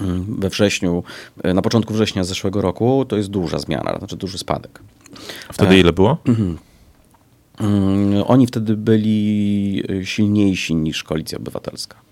[0.00, 1.02] mm, we wrześniu,
[1.42, 4.80] e, na początku września zeszłego roku, to jest duża zmiana, znaczy duży spadek.
[5.52, 6.18] Wtedy ile było?
[6.24, 6.58] Mhm.
[7.60, 12.08] Mm, oni wtedy byli silniejsi niż Koalicja Obywatelska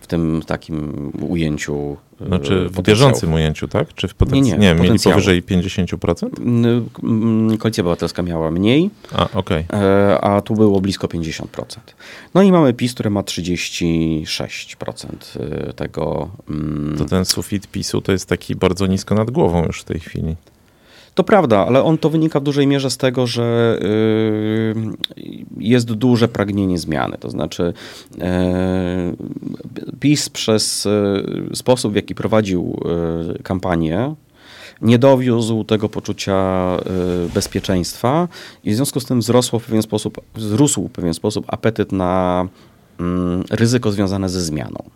[0.00, 1.96] w tym takim ujęciu.
[2.20, 3.94] Znaczy w bieżącym ujęciu, tak?
[3.94, 4.46] Czy w potenc...
[4.46, 7.58] Nie, nie, nie mieli powyżej 50%?
[7.58, 9.64] Koalicja Obywatelska miała mniej, a, okay.
[9.72, 11.46] E, a tu było blisko 50%.
[12.34, 15.06] No i mamy PiS, które ma 36%
[15.40, 16.30] e, tego.
[16.98, 20.36] To ten sufit PiSu to jest taki bardzo nisko nad głową już w tej chwili.
[21.16, 24.74] To prawda, ale on to wynika w dużej mierze z tego, że y,
[25.58, 27.16] jest duże pragnienie zmiany.
[27.20, 27.72] To znaczy,
[28.14, 28.20] y,
[30.00, 32.80] PiS przez y, sposób, w jaki prowadził
[33.42, 34.14] kampanię,
[34.82, 36.76] nie dowiózł tego poczucia
[37.34, 38.28] bezpieczeństwa
[38.64, 42.48] i w związku z tym wzrosło w pewien sposób, wzrósł w pewien sposób apetyt na
[43.00, 44.90] mm, ryzyko związane ze zmianą.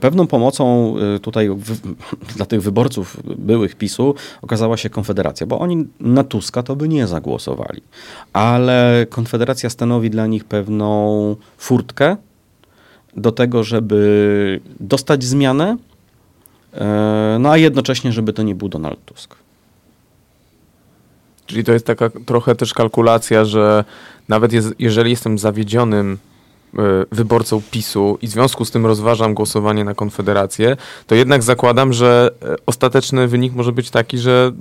[0.00, 1.50] Pewną pomocą y, tutaj
[2.36, 7.06] dla tych wyborców byłych PiSu okazała się Konfederacja, bo oni na Tuska to by nie
[7.06, 7.82] zagłosowali.
[8.32, 12.16] Ale Konfederacja stanowi dla nich pewną furtkę,
[13.16, 15.76] do tego, żeby dostać zmianę,
[16.74, 19.34] e, no a jednocześnie, żeby to nie był Donald Tusk.
[21.46, 23.84] Czyli to jest taka trochę też kalkulacja, że
[24.28, 26.18] nawet jeżeli jestem zawiedzionym
[27.12, 32.30] wyborcą PiSu i w związku z tym rozważam głosowanie na Konfederację, to jednak zakładam, że
[32.42, 34.52] e, ostateczny wynik może być taki, że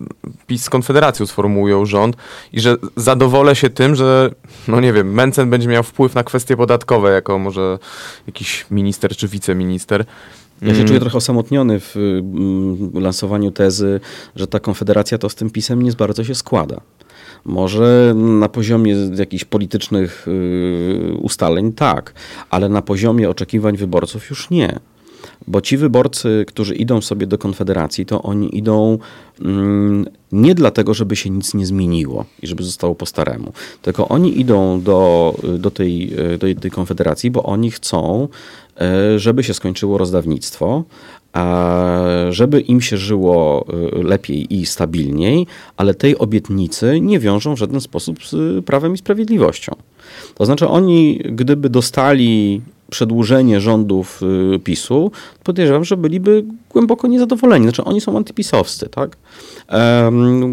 [0.47, 2.15] PiS z Konfederacją sformułują rząd
[2.53, 4.31] i że zadowolę się tym, że
[4.67, 7.79] no nie wiem, Mencen będzie miał wpływ na kwestie podatkowe, jako może
[8.27, 10.05] jakiś minister czy wiceminister.
[10.61, 13.99] Ja się czuję trochę osamotniony w mm, lansowaniu tezy,
[14.35, 16.81] że ta konfederacja to z tym pisem nie bardzo się składa.
[17.45, 22.13] Może na poziomie jakichś politycznych y, ustaleń tak,
[22.49, 24.79] ale na poziomie oczekiwań wyborców już nie.
[25.47, 28.97] Bo ci wyborcy, którzy idą sobie do Konfederacji, to oni idą
[29.41, 34.39] mm, nie dlatego, żeby się nic nie zmieniło i żeby zostało po staremu, tylko oni
[34.39, 38.27] idą do, do, tej, do tej Konfederacji, bo oni chcą,
[38.81, 40.83] e, żeby się skończyło rozdawnictwo,
[41.33, 41.95] a
[42.29, 45.47] żeby im się żyło e, lepiej i stabilniej,
[45.77, 49.75] ale tej obietnicy nie wiążą w żaden sposób z prawem i sprawiedliwością.
[50.35, 54.21] To znaczy oni, gdyby dostali przedłużenie rządów
[54.55, 55.11] y, PiSu,
[55.43, 57.65] podejrzewam, że byliby głęboko niezadowoleni.
[57.65, 59.17] Znaczy oni są antypisowscy, tak?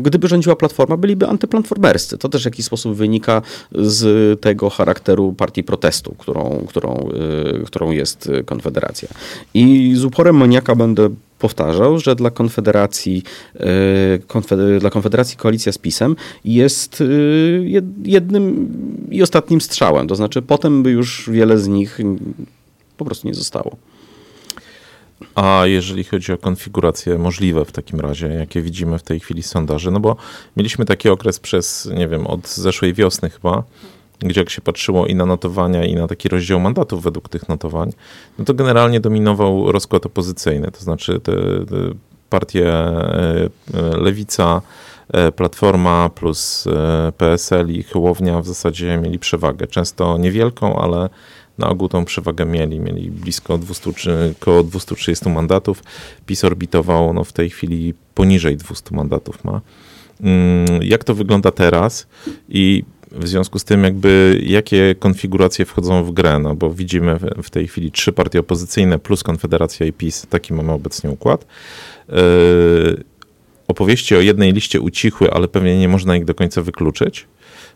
[0.03, 2.19] Gdyby rządziła Platforma, byliby antyplatformerscy.
[2.19, 7.09] To też w jakiś sposób wynika z tego charakteru partii protestu, którą, którą,
[7.61, 9.09] y, którą jest Konfederacja.
[9.55, 13.23] I z uporem maniaka będę powtarzał, że dla Konfederacji,
[14.51, 17.05] e, dla Konfederacji koalicja z PiSem jest e,
[18.05, 18.69] jednym
[19.11, 20.09] i ostatnim strzałem.
[20.09, 21.99] To znaczy potem by już wiele z nich
[22.97, 23.77] po prostu nie zostało.
[25.35, 29.91] A jeżeli chodzi o konfiguracje możliwe w takim razie, jakie widzimy w tej chwili sondaży,
[29.91, 30.17] no bo
[30.57, 33.63] mieliśmy taki okres przez, nie wiem, od zeszłej wiosny chyba,
[34.19, 37.93] gdzie jak się patrzyło i na notowania, i na taki rozdział mandatów według tych notowań,
[38.39, 41.33] no to generalnie dominował rozkład opozycyjny, to znaczy te,
[41.67, 41.77] te
[42.31, 44.63] partie e, e, Lewica,
[45.13, 46.65] e, Platforma plus
[47.19, 49.67] PSL i Hołownia w zasadzie mieli przewagę.
[49.67, 51.09] Często niewielką, ale
[51.59, 52.81] na ogół tą przewagę mieli.
[52.81, 55.83] Mieli blisko 200, czy około 230 mandatów.
[56.27, 59.61] PiS orbitował no, w tej chwili poniżej 200 mandatów ma.
[60.21, 62.07] Mm, jak to wygląda teraz?
[62.49, 62.85] I
[63.17, 67.69] w związku z tym, jakby jakie konfiguracje wchodzą w grę, no bo widzimy w tej
[67.69, 71.47] chwili trzy partie opozycyjne plus Konfederacja i PiS, taki mamy obecnie układ.
[72.09, 72.17] Yy,
[73.69, 77.27] opowieści o jednej liście ucichły, ale pewnie nie można ich do końca wykluczyć.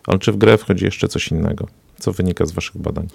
[0.06, 1.66] Ale czy w grę wchodzi jeszcze coś innego?
[1.98, 3.08] Co wynika z waszych badań?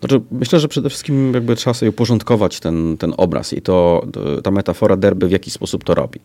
[0.00, 4.06] Znaczy, myślę, że przede wszystkim jakby trzeba sobie uporządkować ten, ten obraz i to,
[4.42, 6.20] ta metafora derby w jakiś sposób to robi.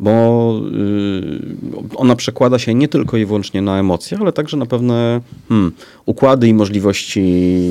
[0.00, 1.42] Bo yy,
[1.96, 5.72] ona przekłada się nie tylko i wyłącznie na emocje, ale także na pewne hmm,
[6.06, 7.22] układy i możliwości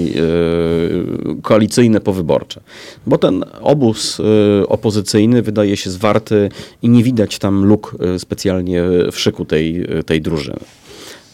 [0.06, 2.62] yy, koalicyjne powyborcze.
[3.08, 6.50] Bo ten obóz yy, opozycyjny wydaje się zwarty
[6.82, 10.60] i nie widać tam luk specjalnie w szyku tej, tej drużyny.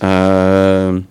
[0.01, 1.03] Eee,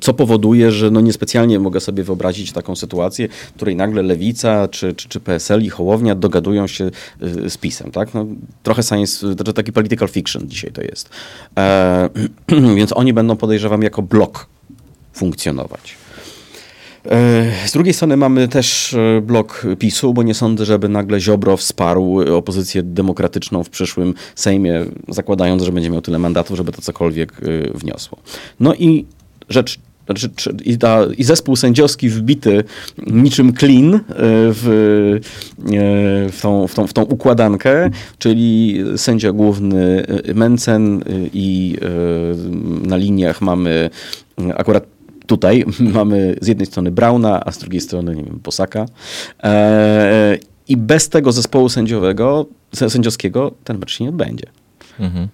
[0.00, 4.94] co powoduje, że no niespecjalnie mogę sobie wyobrazić taką sytuację, w której nagle Lewica czy,
[4.94, 7.90] czy, czy PSL i Hołownia dogadują się e, z PiSem.
[7.90, 8.14] Tak?
[8.14, 8.26] No,
[8.62, 11.10] trochę science, to taki political fiction dzisiaj to jest.
[11.58, 12.08] E,
[12.76, 14.46] więc oni będą, podejrzewam, jako blok
[15.12, 15.96] funkcjonować.
[17.10, 22.36] E, z drugiej strony mamy też blok PiSu, bo nie sądzę, żeby nagle Ziobro wsparł
[22.36, 27.32] opozycję demokratyczną w przyszłym Sejmie, zakładając, że będzie miał tyle mandatów, żeby to cokolwiek
[27.74, 28.18] wniosło.
[28.60, 29.06] No i
[29.48, 30.30] rzecz znaczy,
[30.64, 32.64] i, ta, I zespół sędziowski wbity
[33.06, 34.00] niczym klin e,
[34.52, 34.66] w,
[35.58, 41.76] e, w, tą, w, tą, w tą układankę, czyli sędzia główny e, Mencen i
[42.82, 43.90] na liniach mamy
[44.56, 44.84] akurat
[45.26, 45.64] tutaj
[45.98, 48.86] mamy z jednej strony Brauna, a z drugiej strony, nie wiem, Posaka.
[50.68, 54.46] I bez tego zespołu sędziowego, sędziowskiego ten mecz się nie odbędzie.
[55.00, 55.28] Mhm.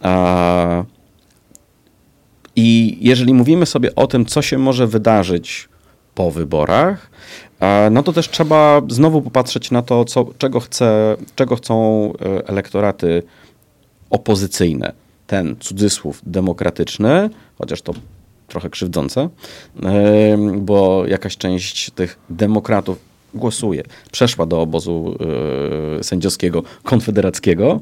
[0.00, 0.84] A
[2.56, 5.68] i jeżeli mówimy sobie o tym, co się może wydarzyć
[6.14, 7.10] po wyborach,
[7.90, 13.22] no to też trzeba znowu popatrzeć na to, co, czego, chce, czego chcą e, elektoraty
[14.10, 14.92] opozycyjne.
[15.26, 17.94] Ten cudzysłów demokratyczny, chociaż to
[18.48, 19.28] trochę krzywdzące,
[20.56, 22.98] bo jakaś część tych demokratów
[23.34, 23.82] głosuje.
[24.12, 25.18] Przeszła do obozu
[26.00, 27.80] e, sędziowskiego, konfederackiego.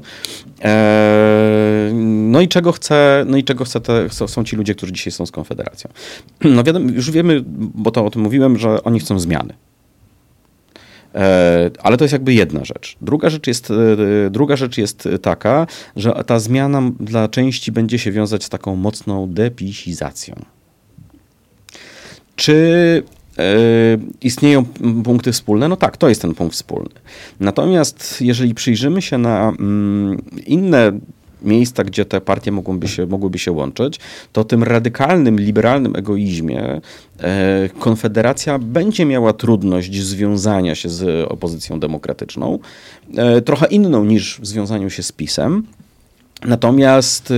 [0.63, 5.11] E, no i czego chce, no i czego chce te, są ci ludzie, którzy dzisiaj
[5.11, 5.89] są z Konfederacją.
[6.43, 9.53] No wiadomo, już wiemy, bo to o tym mówiłem, że oni chcą zmiany.
[11.15, 12.97] E, ale to jest jakby jedna rzecz.
[13.01, 18.11] Druga rzecz, jest, e, druga rzecz jest taka, że ta zmiana dla części będzie się
[18.11, 20.35] wiązać z taką mocną depisizacją.
[22.35, 23.03] Czy
[24.21, 24.65] istnieją
[25.03, 26.89] punkty wspólne, no tak, to jest ten punkt wspólny.
[27.39, 30.91] Natomiast jeżeli przyjrzymy się na mm, inne
[31.43, 33.99] miejsca, gdzie te partie mogłyby się, mogłyby się łączyć,
[34.33, 36.81] to tym radykalnym, liberalnym egoizmie
[37.19, 42.59] e, Konfederacja będzie miała trudność związania się z opozycją demokratyczną,
[43.17, 45.63] e, trochę inną niż w związaniu się z PiSem.
[46.45, 47.35] Natomiast e,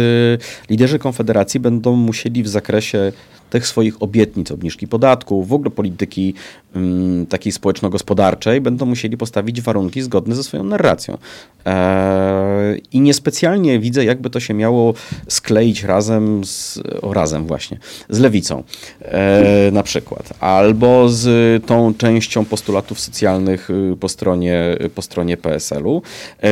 [0.69, 3.11] liderzy Konfederacji będą musieli w zakresie
[3.49, 6.33] tych swoich obietnic, obniżki podatków, w ogóle polityki
[6.75, 11.17] um, takiej społeczno-gospodarczej, będą musieli postawić warunki zgodne ze swoją narracją.
[11.65, 14.93] E, I niespecjalnie widzę, jakby to się miało
[15.27, 17.77] skleić razem z, o, razem właśnie,
[18.09, 18.63] z lewicą
[19.01, 21.25] e, na przykład, albo z
[21.65, 26.01] tą częścią postulatów socjalnych y, po stronie, po stronie PSL-u.
[26.41, 26.49] E,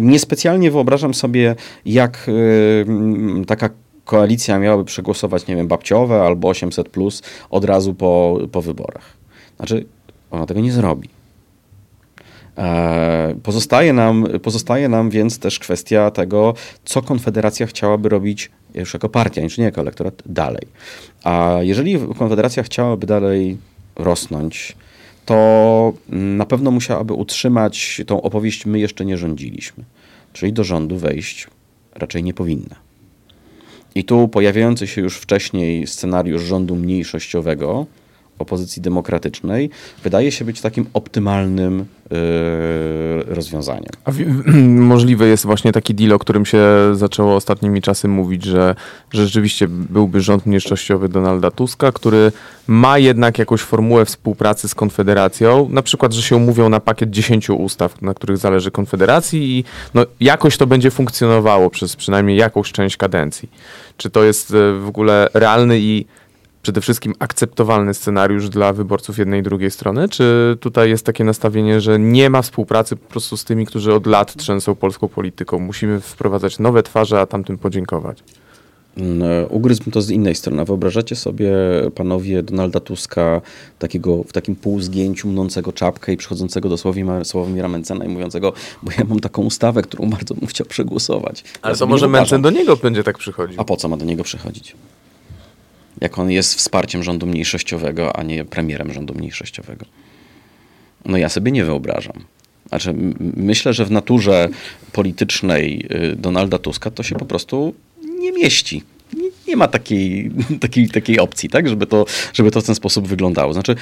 [0.00, 1.54] niespecjalnie wyobrażam sobie,
[1.86, 2.86] jak y,
[3.46, 3.70] taka
[4.06, 9.16] koalicja miałaby przegłosować, nie wiem, babciowe albo 800 plus od razu po, po wyborach.
[9.56, 9.86] Znaczy,
[10.30, 11.08] ona tego nie zrobi.
[12.58, 19.08] E, pozostaje nam, pozostaje nam więc też kwestia tego, co Konfederacja chciałaby robić już jako
[19.08, 20.66] partia, niż nie jako elektorat, dalej.
[21.24, 23.56] A jeżeli Konfederacja chciałaby dalej
[23.96, 24.76] rosnąć,
[25.24, 29.84] to na pewno musiałaby utrzymać tą opowieść my jeszcze nie rządziliśmy.
[30.32, 31.48] Czyli do rządu wejść
[31.94, 32.85] raczej nie powinna.
[33.96, 37.86] I tu pojawiający się już wcześniej scenariusz rządu mniejszościowego,
[38.38, 39.70] opozycji demokratycznej,
[40.02, 41.78] wydaje się być takim optymalnym
[42.10, 43.90] yy, rozwiązaniem.
[44.04, 44.10] A
[44.92, 46.60] możliwy jest właśnie taki deal, o którym się
[46.92, 48.74] zaczęło ostatnimi czasy mówić, że,
[49.10, 52.32] że rzeczywiście byłby rząd mniejszościowy Donalda Tuska, który
[52.66, 57.50] ma jednak jakąś formułę współpracy z Konfederacją, na przykład, że się umówią na pakiet 10
[57.50, 62.96] ustaw, na których zależy Konfederacji i no, jakoś to będzie funkcjonowało przez przynajmniej jakąś część
[62.96, 63.50] kadencji.
[63.96, 66.06] Czy to jest e, w ogóle realny i
[66.66, 70.08] przede wszystkim akceptowalny scenariusz dla wyborców jednej i drugiej strony?
[70.08, 74.06] Czy tutaj jest takie nastawienie, że nie ma współpracy po prostu z tymi, którzy od
[74.06, 75.58] lat trzęsą polską polityką?
[75.58, 78.22] Musimy wprowadzać nowe twarze, a tamtym podziękować.
[78.96, 80.64] Mm, ugryzłbym to z innej strony.
[80.64, 81.52] Wyobrażacie sobie,
[81.94, 83.40] panowie, Donalda Tuska
[83.78, 86.76] takiego, w takim półzgięciu, mnącego czapkę i przychodzącego do
[87.24, 88.52] Sławomira Mencena i mówiącego,
[88.82, 91.44] bo ja mam taką ustawę, którą bardzo bym chciał przegłosować.
[91.62, 93.58] Ale ja to może Mencen do niego będzie tak przychodzić.
[93.58, 94.76] A po co ma do niego przychodzić?
[96.00, 99.86] Jak on jest wsparciem rządu mniejszościowego, a nie premierem rządu mniejszościowego.
[101.04, 102.24] No ja sobie nie wyobrażam.
[102.68, 102.94] Znaczy,
[103.36, 104.48] myślę, że w naturze
[104.92, 107.74] politycznej y, Donalda Tuska to się po prostu
[108.18, 108.82] nie mieści.
[109.14, 110.30] Nie, nie ma takiej,
[110.60, 113.52] takiej, takiej opcji, tak, żeby to, żeby to w ten sposób wyglądało.
[113.52, 113.76] Znaczy,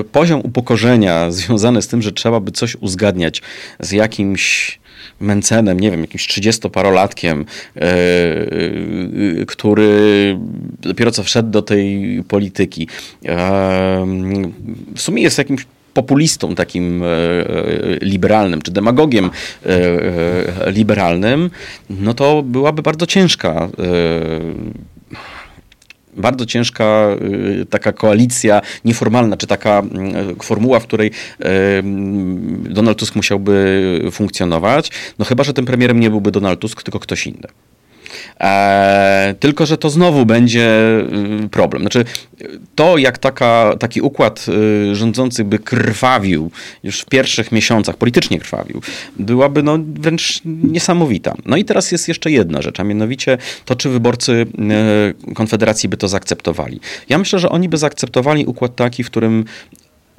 [0.00, 3.42] y, poziom upokorzenia związany z tym, że trzeba by coś uzgadniać
[3.80, 4.78] z jakimś
[5.20, 10.38] Mencenem, nie wiem, jakimś 30-parolatkiem, yy, który
[10.80, 12.88] dopiero co wszedł do tej polityki.
[14.94, 17.02] W sumie jest jakimś populistą takim
[18.00, 19.30] liberalnym, czy demagogiem
[20.66, 21.50] liberalnym,
[21.90, 23.68] no to byłaby bardzo ciężka
[26.16, 27.08] bardzo ciężka
[27.60, 29.82] y, taka koalicja nieformalna, czy taka
[30.40, 31.44] y, formuła, w której y,
[32.70, 34.90] Donald Tusk musiałby funkcjonować.
[35.18, 37.48] No chyba, że tym premierem nie byłby Donald Tusk, tylko ktoś inny.
[38.40, 40.68] E, tylko, że to znowu będzie
[41.44, 41.82] y, problem.
[41.82, 42.04] Znaczy,
[42.74, 44.46] to jak taka, taki układ
[44.92, 46.50] y, rządzący by krwawił
[46.82, 48.80] już w pierwszych miesiącach, politycznie krwawił,
[49.16, 51.34] byłaby no, wręcz niesamowita.
[51.46, 54.46] No i teraz jest jeszcze jedna rzecz, a mianowicie to, czy wyborcy
[55.30, 56.80] y, Konfederacji by to zaakceptowali.
[57.08, 59.44] Ja myślę, że oni by zaakceptowali układ taki, w którym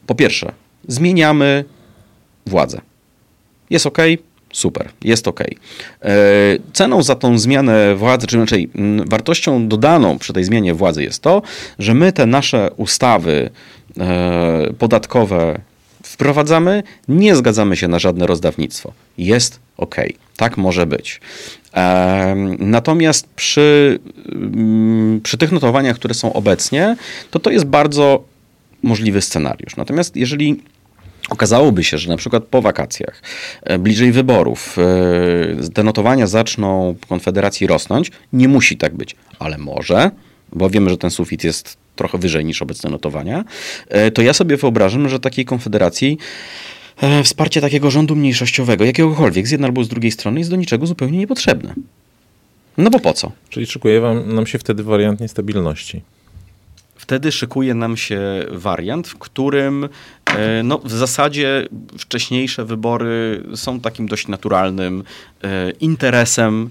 [0.07, 0.51] po pierwsze
[0.87, 1.65] zmieniamy
[2.45, 2.81] władzę.
[3.69, 3.97] Jest ok,
[4.57, 5.39] super, jest ok.
[5.41, 6.15] E,
[6.73, 11.21] ceną za tą zmianę władzy, czy raczej mm, wartością dodaną przy tej zmianie władzy jest
[11.21, 11.41] to,
[11.79, 13.49] że my te nasze ustawy
[13.99, 15.59] e, podatkowe
[16.03, 18.93] wprowadzamy, nie zgadzamy się na żadne rozdawnictwo.
[19.17, 19.95] Jest ok,
[20.37, 21.21] tak może być.
[21.73, 23.99] E, natomiast przy,
[24.31, 26.95] mm, przy tych notowaniach, które są obecnie,
[27.31, 28.23] to to jest bardzo
[28.83, 29.75] możliwy scenariusz.
[29.75, 30.61] Natomiast jeżeli
[31.29, 33.21] Okazałoby się, że na przykład po wakacjach,
[33.63, 38.11] e, bliżej wyborów, e, te notowania zaczną Konfederacji rosnąć.
[38.33, 40.11] Nie musi tak być, ale może,
[40.53, 43.45] bo wiemy, że ten sufit jest trochę wyżej niż obecne notowania.
[43.87, 46.17] E, to ja sobie wyobrażam, że takiej Konfederacji
[47.23, 51.17] wsparcie takiego rządu mniejszościowego, jakiegokolwiek, z jednej albo z drugiej strony, jest do niczego zupełnie
[51.17, 51.73] niepotrzebne.
[52.77, 53.31] No bo po co?
[53.49, 56.01] Czyli szykuje wam, nam się wtedy wariant niestabilności.
[56.97, 59.89] Wtedy szykuje nam się wariant, w którym
[60.25, 65.03] e, no, w zasadzie wcześniejsze wybory są takim dość naturalnym
[65.43, 66.69] e, interesem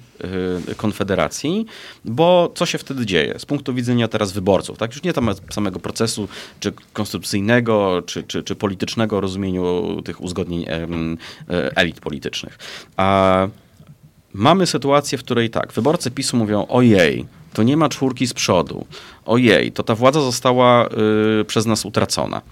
[0.71, 1.67] e, Konfederacji,
[2.05, 4.95] bo co się wtedy dzieje z punktu widzenia teraz wyborców, tak?
[4.95, 6.29] Już nie tam samego procesu,
[6.61, 10.67] czy konstytucyjnego, czy, czy, czy politycznego rozumieniu tych uzgodnień
[11.49, 12.59] elit politycznych.
[12.97, 13.49] A
[14.33, 17.27] mamy sytuację, w której tak, wyborcy PiSu mówią, ojej,
[17.57, 18.87] to nie ma czwórki z przodu.
[19.27, 20.89] Ojej, to ta władza została
[21.41, 22.43] y, przez nas utracona.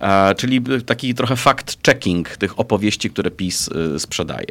[0.00, 4.46] E, czyli taki trochę fact-checking tych opowieści, które PiS y, sprzedaje.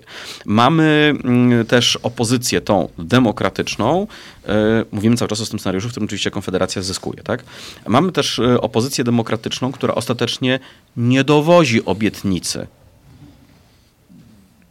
[0.45, 1.13] Mamy
[1.61, 4.07] y, też opozycję tą demokratyczną.
[4.43, 4.49] Y,
[4.91, 7.23] mówimy cały czas o tym scenariuszu, w którym oczywiście Konfederacja zyskuje.
[7.23, 7.43] Tak?
[7.87, 10.59] Mamy też y, opozycję demokratyczną, która ostatecznie
[10.97, 12.67] nie dowozi obietnicy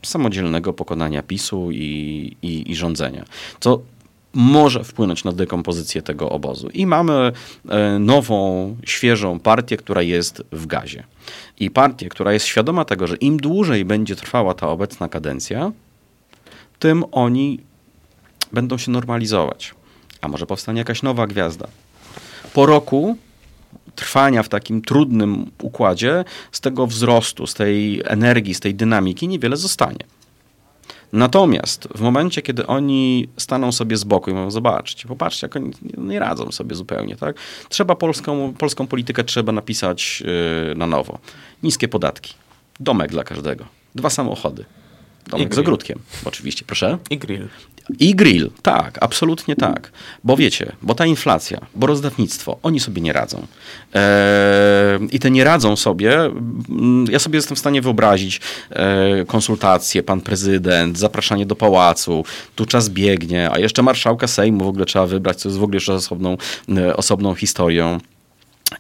[0.03, 3.25] samodzielnego pokonania PiSu i, i, i rządzenia.
[3.61, 3.83] Co
[4.35, 6.69] może wpłynąć na dekompozycję tego obozu.
[6.69, 7.33] I mamy
[7.69, 11.05] e, nową, świeżą partię, która jest w gazie.
[11.61, 15.73] I partię, która jest świadoma tego, że im dłużej będzie trwała ta obecna kadencja,
[16.79, 17.61] tym oni
[18.53, 19.75] będą się normalizować.
[20.21, 21.69] A może powstanie jakaś nowa gwiazda.
[22.55, 23.17] Po roku
[23.95, 29.57] trwania w takim trudnym układzie, z tego wzrostu, z tej energii, z tej dynamiki niewiele
[29.57, 30.05] zostanie.
[31.13, 35.71] Natomiast w momencie, kiedy oni staną sobie z boku i mówią, zobaczcie, popatrzcie, jak oni
[35.99, 37.37] nie radzą sobie zupełnie, tak?
[37.69, 40.23] Trzeba polską, polską politykę trzeba napisać
[40.69, 41.19] yy, na nowo.
[41.63, 42.35] Niskie podatki.
[42.81, 43.65] Domek dla każdego.
[43.95, 44.65] Dwa samochody.
[45.27, 46.99] Domek z ogródkiem, oczywiście, proszę.
[47.11, 47.49] I grill.
[47.99, 49.93] I grill, tak, absolutnie tak.
[50.25, 53.47] Bo wiecie, bo ta inflacja, bo rozdawnictwo, oni sobie nie radzą.
[53.95, 60.03] Eee, I te nie radzą sobie, mm, ja sobie jestem w stanie wyobrazić e, konsultacje,
[60.03, 62.25] pan prezydent, zapraszanie do pałacu,
[62.57, 65.77] tu czas biegnie, a jeszcze marszałka Sejmu w ogóle trzeba wybrać, co jest w ogóle
[65.77, 66.37] jeszcze osobną,
[66.77, 67.99] e, osobną historią.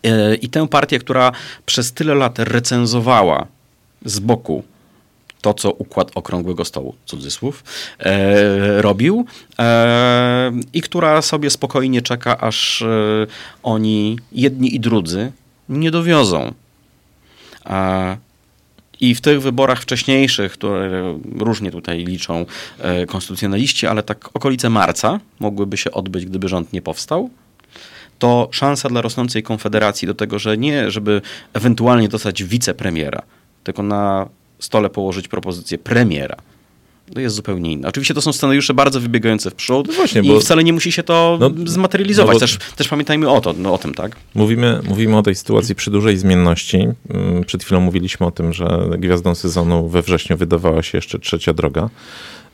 [0.02, 1.32] E, I tę partię, która
[1.66, 3.46] przez tyle lat recenzowała
[4.04, 4.64] z boku
[5.42, 7.64] to, co układ okrągłego stołu, cudzysłów,
[7.98, 9.24] e, robił
[9.58, 12.86] e, i która sobie spokojnie czeka, aż e,
[13.62, 15.32] oni, jedni i drudzy,
[15.68, 16.54] nie dowiozą.
[19.00, 22.46] I w tych wyborach wcześniejszych, które różnie tutaj liczą
[22.78, 27.30] e, konstytucjonaliści, ale tak okolice marca mogłyby się odbyć, gdyby rząd nie powstał,
[28.18, 31.22] to szansa dla rosnącej konfederacji do tego, że nie, żeby
[31.52, 33.22] ewentualnie dostać wicepremiera,
[33.64, 34.28] tylko na
[34.64, 36.36] stole położyć propozycję premiera.
[37.14, 37.88] To jest zupełnie inne.
[37.88, 40.40] Oczywiście to są scenariusze bardzo wybiegające w przód no właśnie, i bo...
[40.40, 42.34] wcale nie musi się to no, zmaterializować.
[42.34, 44.16] No też, też pamiętajmy o, to, no, o tym, tak?
[44.34, 46.88] Mówimy, mówimy o tej sytuacji przy dużej zmienności.
[47.10, 51.52] Mm, przed chwilą mówiliśmy o tym, że gwiazdą sezonu we wrześniu wydawała się jeszcze trzecia
[51.52, 51.90] droga.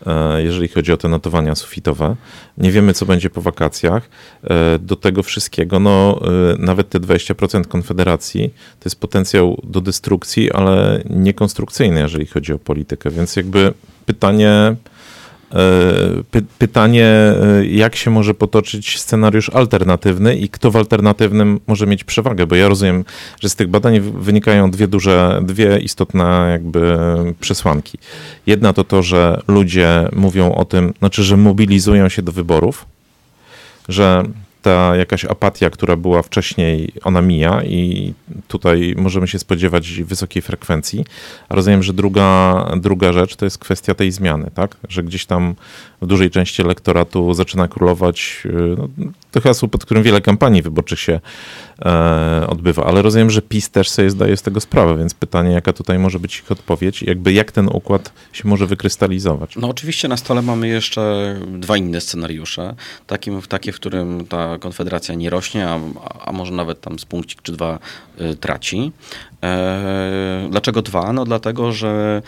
[0.07, 2.17] E, jeżeli chodzi o te notowania sufitowe.
[2.59, 4.09] Nie wiemy, co będzie po wakacjach.
[4.45, 6.21] E, do tego wszystkiego, no
[6.53, 12.59] e, nawet te 20% Konfederacji to jest potencjał do destrukcji, ale niekonstrukcyjny, jeżeli chodzi o
[12.59, 13.11] politykę.
[13.11, 13.73] Więc jakby
[14.09, 14.77] pytanie,
[15.55, 21.87] E, py pytanie, e, jak się może potoczyć scenariusz alternatywny i kto w alternatywnym może
[21.87, 23.05] mieć przewagę, bo ja rozumiem,
[23.41, 26.99] że z tych badań wynikają dwie duże, dwie istotne jakby
[27.41, 27.99] przesłanki.
[28.47, 32.87] Jedna to to, że ludzie mówią o tym, znaczy, że mobilizują się do wyborów,
[33.89, 34.23] że
[34.69, 38.13] ta jakaś apatia, która była wcześniej, ona mija i
[38.49, 41.05] tutaj możemy się spodziewać wysokiej frekwencji.
[41.49, 44.77] A rozumiem, że druga, druga rzecz to jest kwestia tej zmiany, tak?
[44.89, 45.55] Że gdzieś tam
[46.03, 48.89] w dużej części elektoratu zaczyna królować y, no,
[49.31, 51.21] to hasło, pod którym wiele kampanii wyborczych się
[51.85, 52.85] e, odbywa.
[52.85, 56.19] Ale rozumiem, że PiS też sobie zdaje z tego sprawę, więc pytanie, jaka tutaj może
[56.19, 59.57] być ich odpowiedź, jakby jak ten układ się może wykrystalizować.
[59.57, 62.75] No oczywiście na stole mamy jeszcze dwa inne scenariusze.
[63.07, 65.79] Takim, takie, w którym ta konfederacja nie rośnie, a,
[66.25, 67.79] a może nawet tam z punkcik czy dwa
[68.21, 68.93] y, traci.
[69.43, 71.13] E, dlaczego dwa?
[71.13, 72.23] No dlatego, że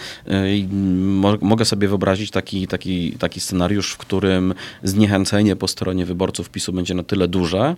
[1.00, 6.72] mo mogę sobie wyobrazić taki, taki, taki scenariusz, w którym zniechęcenie po stronie wyborców PiSu
[6.72, 7.76] będzie na tyle duże,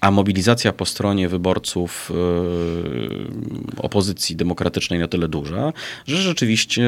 [0.00, 3.18] a mobilizacja po stronie wyborców yy,
[3.76, 5.72] opozycji demokratycznej na tyle duża,
[6.06, 6.84] że rzeczywiście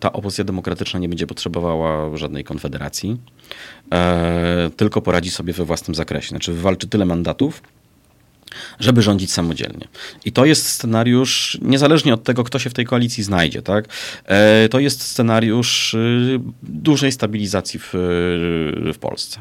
[0.00, 3.98] ta opozycja demokratyczna nie będzie potrzebowała żadnej konfederacji, yy,
[4.76, 6.28] tylko poradzi sobie we własnym zakresie.
[6.28, 7.62] Znaczy wywalczy tyle mandatów,
[8.80, 9.88] żeby rządzić samodzielnie.
[10.24, 13.88] I to jest scenariusz, niezależnie od tego, kto się w tej koalicji znajdzie, tak?
[14.62, 15.96] Yy, to jest scenariusz
[16.62, 17.90] dużej stabilizacji w,
[18.94, 19.40] w Polsce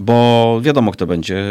[0.00, 1.44] bo wiadomo, kto będzie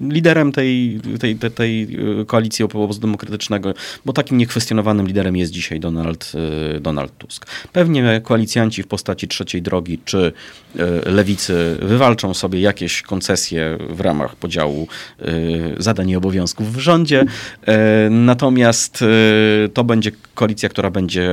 [0.00, 3.74] liderem tej, tej, tej, tej koalicji obozu demokratycznego,
[4.04, 6.32] bo takim niekwestionowanym liderem jest dzisiaj Donald,
[6.80, 7.46] Donald Tusk.
[7.72, 10.32] Pewnie koalicjanci w postaci trzeciej drogi czy
[11.06, 14.88] lewicy wywalczą sobie jakieś koncesje w ramach podziału
[15.78, 17.24] zadań i obowiązków w rządzie,
[18.10, 19.04] natomiast
[19.74, 21.28] to będzie koalicja, która będzie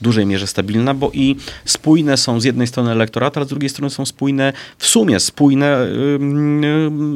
[0.00, 3.68] w dużej mierze stabilna, bo i spójne są z jednej strony elektorat, ale z drugiej
[3.68, 5.88] strony są spójne, w sumie spójne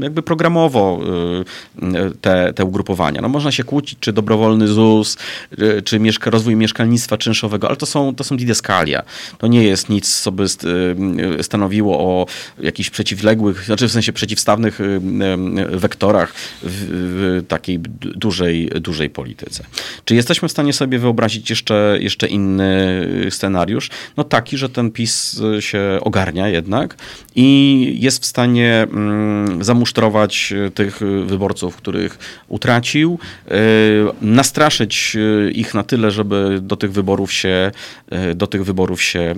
[0.02, 1.00] jakby programowo
[2.20, 3.20] te, te ugrupowania.
[3.20, 5.16] No można się kłócić, czy dobrowolny ZUS,
[5.84, 9.02] czy mieszka, rozwój mieszkalnictwa czynszowego, ale to są, to są didaskalia.
[9.38, 10.46] To nie jest nic, co by
[11.42, 12.26] stanowiło o
[12.60, 14.78] jakichś przeciwległych, znaczy w sensie przeciwstawnych
[15.70, 16.86] wektorach w,
[17.42, 19.64] w takiej dużej, dużej polityce.
[20.04, 23.90] Czy jesteśmy w stanie sobie wyobrazić jeszcze, jeszcze inny scenariusz?
[24.16, 26.96] No taki, że ten PiS się ogarnia jednak
[27.34, 27.61] i
[28.00, 33.52] jest w stanie mm, zamusztrować tych wyborców, których utracił, y,
[34.20, 35.16] nastraszyć
[35.54, 37.70] ich na tyle, żeby do tych wyborów się,
[38.34, 39.34] do tych wyborów się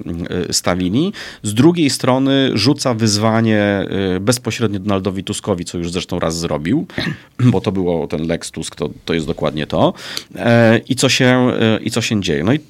[0.49, 1.12] y, stawili.
[1.43, 3.87] Z drugiej strony rzuca wyzwanie
[4.20, 6.87] bezpośrednio Donaldowi Tuskowi, co już zresztą raz zrobił,
[7.53, 9.95] bo to było ten Lex Tusk, to, to jest dokładnie to.
[10.89, 12.45] I co się, i co się dzieje.
[12.45, 12.61] No i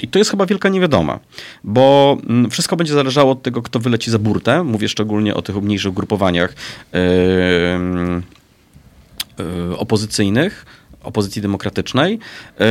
[0.00, 1.20] i to jest chyba wielka niewiadoma,
[1.64, 4.64] bo mm, wszystko będzie zależało od tego, kto wyleci za burtę.
[4.64, 6.54] Mówię szczególnie o tych mniejszych grupowaniach
[6.92, 7.00] yy,
[9.38, 10.66] yy, opozycyjnych,
[11.02, 12.18] opozycji demokratycznej,
[12.58, 12.66] yy,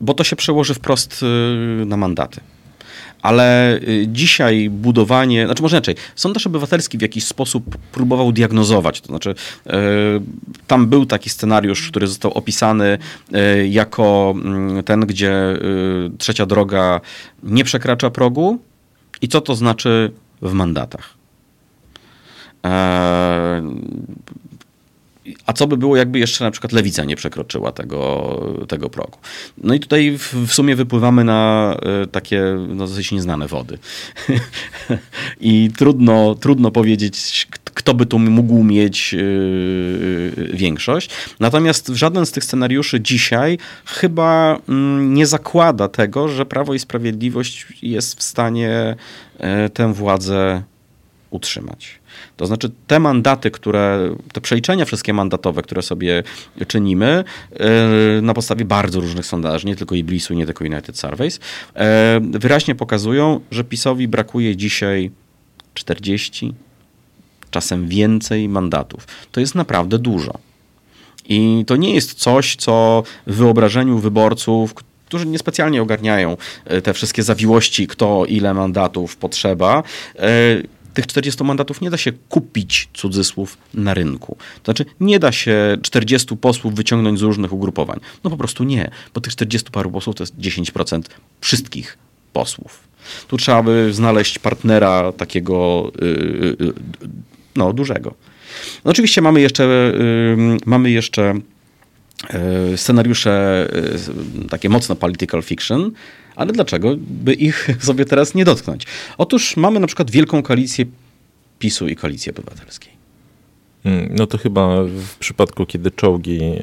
[0.00, 1.24] bo to się przełoży wprost
[1.86, 2.40] na mandaty
[3.28, 9.06] ale y, dzisiaj budowanie, znaczy może inaczej, Sondaż Obywatelski w jakiś sposób próbował diagnozować, to
[9.06, 9.72] znaczy y,
[10.66, 12.98] tam był taki scenariusz, który został opisany
[13.34, 15.32] y, jako mm, ten, gdzie
[16.18, 17.00] trzecia droga
[17.42, 18.58] nie przekracza progu
[19.22, 20.12] i co to znaczy
[20.42, 21.18] w mandatach.
[25.28, 29.18] E, a co by było, jakby jeszcze na przykład lewica nie przekroczyła tego, tego progu?
[29.58, 33.78] No i tutaj w, w sumie wypływamy na y, takie no, dosyć nieznane wody.
[35.40, 41.10] I trudno, trudno powiedzieć, kto by tu mógł mieć yy, większość.
[41.40, 47.66] Natomiast żaden z tych scenariuszy dzisiaj chyba mm, nie zakłada tego, że Prawo i Sprawiedliwość
[47.82, 48.96] jest w stanie
[49.74, 50.62] tę władzę
[51.30, 52.00] utrzymać.
[52.36, 56.22] To znaczy te mandaty, które, te przeliczenia wszystkie mandatowe, które sobie
[56.66, 61.40] czynimy e, na podstawie bardzo różnych sondaży, nie tylko Iblisu, nie tylko United Surveys,
[61.74, 65.10] e, wyraźnie pokazują, że PiSowi brakuje dzisiaj
[65.74, 66.54] 40,
[67.50, 69.06] czasem więcej mandatów.
[69.32, 70.38] To jest naprawdę dużo.
[71.28, 74.74] I to nie jest coś, co w wyobrażeniu wyborców,
[75.08, 79.82] którzy niespecjalnie ogarniają e, te wszystkie zawiłości, kto ile mandatów potrzeba,
[80.94, 84.36] tych 40 mandatów nie da się kupić, cudzysłów, na rynku.
[84.62, 88.00] To znaczy, nie da się 40 posłów wyciągnąć z różnych ugrupowań.
[88.24, 91.02] No po prostu nie, bo tych 40 paru posłów to jest 10%
[91.40, 91.98] wszystkich
[92.32, 92.88] posłów.
[93.28, 96.72] Tu trzeba by znaleźć partnera takiego yy,
[97.56, 98.14] no, dużego.
[98.84, 101.57] No, oczywiście mamy jeszcze, yy, mamy jeszcze yy,
[102.76, 103.66] scenariusze
[104.44, 105.90] y, takie mocno political fiction,
[106.36, 108.86] ale dlaczego by ich sobie teraz nie dotknąć?
[109.18, 110.84] Otóż mamy na przykład wielką koalicję
[111.58, 112.92] PiSu i Koalicji Obywatelskiej.
[113.84, 116.58] Mm, no to chyba w przypadku, kiedy czołgi e,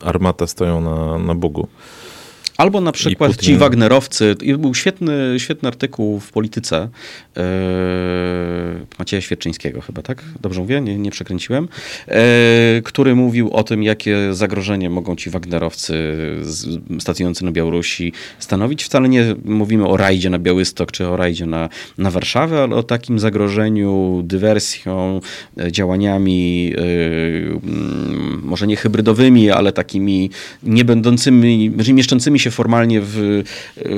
[0.00, 1.68] armata stoją na, na Bogu.
[2.60, 4.36] Albo na przykład ci Wagnerowcy.
[4.58, 6.88] Był świetny, świetny artykuł w Polityce
[7.36, 7.42] yy,
[8.98, 10.24] Macieja Świerczyńskiego chyba, tak?
[10.40, 10.80] Dobrze mówię?
[10.80, 11.68] Nie, nie przekręciłem.
[12.08, 12.14] Yy,
[12.84, 15.94] który mówił o tym, jakie zagrożenie mogą ci Wagnerowcy
[17.00, 18.84] stacjonujący na Białorusi stanowić.
[18.84, 22.82] Wcale nie mówimy o rajdzie na Białystok czy o rajdzie na, na Warszawę, ale o
[22.82, 25.20] takim zagrożeniu dywersją,
[25.60, 27.60] e, działaniami yy,
[28.42, 30.30] może nie hybrydowymi, ale takimi
[30.62, 33.42] nie będącymi, mieszczącymi się formalnie w,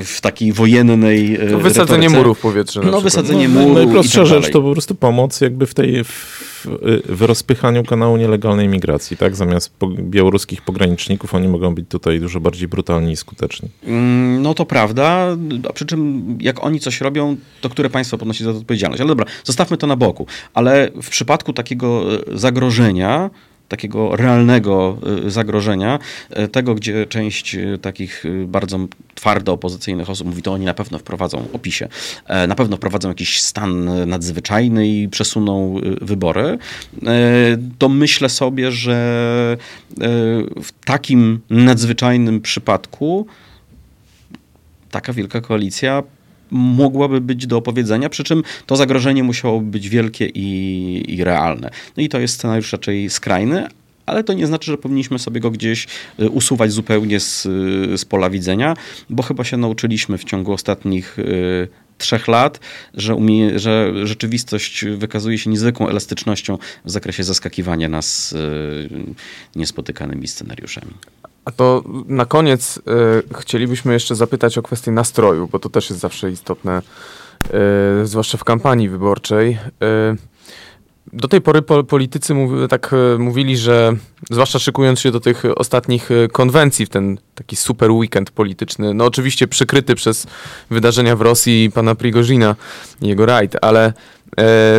[0.05, 2.17] w takiej wojennej to Wysadzenie retoryce.
[2.17, 2.81] murów powietrze.
[2.81, 6.69] No, wysadzenie no, murów Najprostsza rzecz to po prostu pomoc jakby w tej w,
[7.09, 9.37] w rozpychaniu kanału nielegalnej migracji, tak?
[9.37, 13.69] Zamiast po, białoruskich pograniczników oni mogą być tutaj dużo bardziej brutalni i skuteczni.
[13.85, 15.37] Mm, no to prawda,
[15.69, 19.01] a przy czym jak oni coś robią, to które państwo ponosi za to odpowiedzialność?
[19.01, 20.27] Ale dobra, zostawmy to na boku.
[20.55, 23.31] Ale w przypadku takiego e, zagrożenia
[23.73, 25.99] takiego realnego y, zagrożenia,
[26.39, 28.79] y, tego, gdzie część y, takich bardzo
[29.15, 31.89] twardo opozycyjnych osób mówi, to oni na pewno wprowadzą opisie,
[32.27, 36.59] e, na pewno wprowadzą jakiś stan nadzwyczajny i przesuną wybory, e,
[37.79, 38.97] to myślę sobie, że
[39.91, 39.97] e,
[40.63, 43.27] w takim nadzwyczajnym przypadku
[44.91, 46.03] taka wielka koalicja
[46.53, 51.71] mogłaby być do opowiedzenia, przy czym to zagrożenie musiałoby być wielkie i, i realne.
[51.97, 53.69] No i to jest scenariusz raczej skrajny,
[54.07, 55.87] ale to nie znaczy, że powinniśmy sobie go gdzieś
[56.21, 58.77] y, usuwać zupełnie z, y, z pola widzenia,
[59.11, 62.61] bo chyba się nauczyliśmy w ciągu ostatnich y, trzech lat,
[62.95, 68.35] że, umie, że rzeczywistość wykazuje się niezwykłą elastycznością w zakresie zaskakiwania nas
[69.57, 70.93] niespotykanymi scenariuszami.
[71.45, 72.81] A to na koniec y,
[73.41, 76.83] chcielibyśmy jeszcze zapytać o kwestię nastroju, bo to też jest zawsze istotne,
[78.03, 79.59] y, zwłaszcza w kampanii wyborczej.
[79.83, 80.33] Y,
[81.13, 83.93] do tej pory politycy mów, tak mówili, że
[84.31, 89.49] zwłaszcza szykując się do tych ostatnich konwencji w ten taki super weekend polityczny, no oczywiście
[89.49, 90.27] przykryty przez
[90.71, 92.57] wydarzenia w Rosji pana Prigozina
[93.03, 93.93] i jego rajd, ale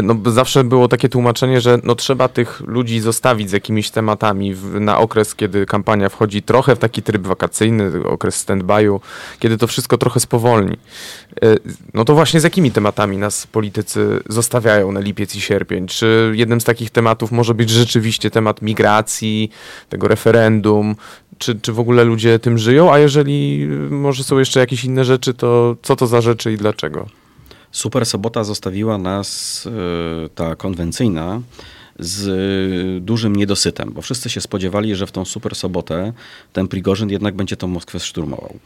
[0.03, 4.79] no, zawsze było takie tłumaczenie, że no, trzeba tych ludzi zostawić z jakimiś tematami w,
[4.79, 8.99] na okres, kiedy kampania wchodzi trochę w taki tryb wakacyjny, okres stand-by'u,
[9.39, 10.77] kiedy to wszystko trochę spowolni.
[11.43, 11.55] E,
[11.93, 15.87] no to właśnie z jakimi tematami nas politycy zostawiają na lipiec i sierpień?
[15.87, 19.49] Czy jednym z takich tematów może być rzeczywiście temat migracji,
[19.89, 20.95] tego referendum,
[21.37, 25.33] czy, czy w ogóle ludzie tym żyją, a jeżeli może są jeszcze jakieś inne rzeczy,
[25.33, 27.22] to co to za rzeczy i dlaczego?
[27.73, 29.67] Super Sobota zostawiła nas,
[30.25, 31.41] e, ta konwencyjna,
[31.99, 36.13] z dużym niedosytem, bo wszyscy się spodziewali, że w tą Super Sobotę
[36.53, 38.59] ten Prigorzyn jednak będzie tą Moskwę szturmował.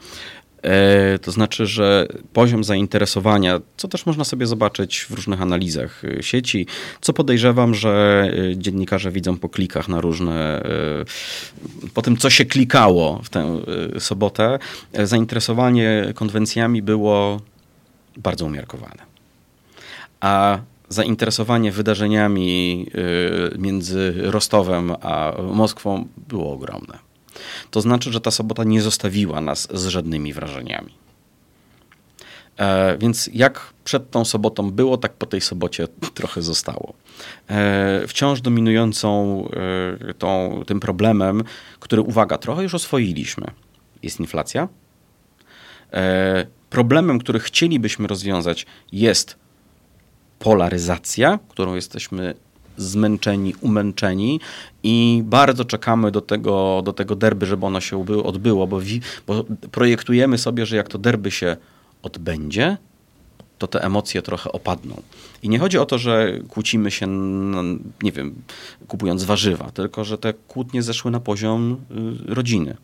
[0.61, 6.23] E, to znaczy, że poziom zainteresowania, co też można sobie zobaczyć w różnych analizach e,
[6.23, 6.67] sieci,
[7.01, 10.63] co podejrzewam, że dziennikarze widzą po klikach na różne,
[11.93, 13.59] po tym, co się klikało w tę
[13.99, 14.59] sobotę,
[15.03, 17.41] zainteresowanie konwencjami było
[18.17, 19.03] bardzo umiarkowane.
[20.19, 20.59] A
[20.89, 22.85] zainteresowanie wydarzeniami
[23.55, 26.99] y, między Rostowem a Moskwą było ogromne.
[27.71, 30.93] To znaczy, że ta sobota nie zostawiła nas z żadnymi wrażeniami.
[32.57, 36.93] E, więc jak przed tą sobotą było, tak po tej sobocie trochę zostało.
[37.49, 39.43] E, wciąż dominującą
[40.09, 41.43] e, tą, tym problemem,
[41.79, 43.47] który, uwaga, trochę już oswoiliśmy,
[44.03, 44.67] jest inflacja.
[46.69, 49.35] Problemem, który chcielibyśmy rozwiązać, jest
[50.39, 52.33] polaryzacja, którą jesteśmy
[52.77, 54.39] zmęczeni, umęczeni
[54.83, 58.79] i bardzo czekamy do tego, do tego derby, żeby ono się odbyło, bo,
[59.27, 61.57] bo projektujemy sobie, że jak to derby się
[62.03, 62.77] odbędzie,
[63.57, 65.01] to te emocje trochę opadną.
[65.43, 67.07] I nie chodzi o to, że kłócimy się,
[68.03, 68.35] nie wiem,
[68.87, 71.77] kupując warzywa, tylko że te kłótnie zeszły na poziom
[72.27, 72.77] y, rodziny.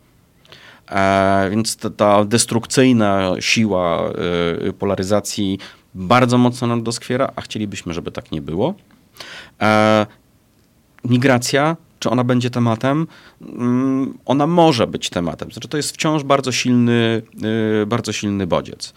[0.90, 4.10] E, więc ta, ta destrukcyjna siła
[4.68, 5.58] e, polaryzacji
[5.94, 8.74] bardzo mocno nam doskwiera, a chcielibyśmy, żeby tak nie było.
[9.60, 10.06] E,
[11.04, 13.06] migracja, czy ona będzie tematem?
[13.42, 15.52] Mm, ona może być tematem.
[15.52, 17.22] Znaczy, to jest wciąż bardzo silny,
[17.86, 18.94] bardzo silny bodziec.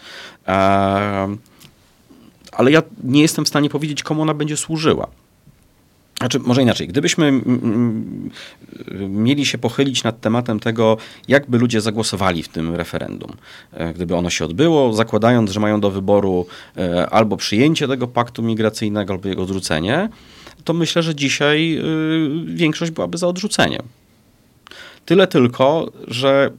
[2.52, 5.08] Ale ja nie jestem w stanie powiedzieć, komu ona będzie służyła.
[6.18, 7.42] Znaczy, może inaczej, gdybyśmy
[9.10, 10.98] mieli się pochylić nad tematem tego,
[11.28, 13.32] jakby ludzie zagłosowali w tym referendum,
[13.74, 16.46] e, gdyby ono się odbyło, zakładając, że mają do wyboru
[16.78, 20.10] e, albo przyjęcie tego paktu migracyjnego, albo jego odrzucenie,
[20.64, 21.84] to myślę, że dzisiaj e,
[22.46, 23.84] większość byłaby za odrzuceniem.
[25.06, 26.52] Tyle tylko, że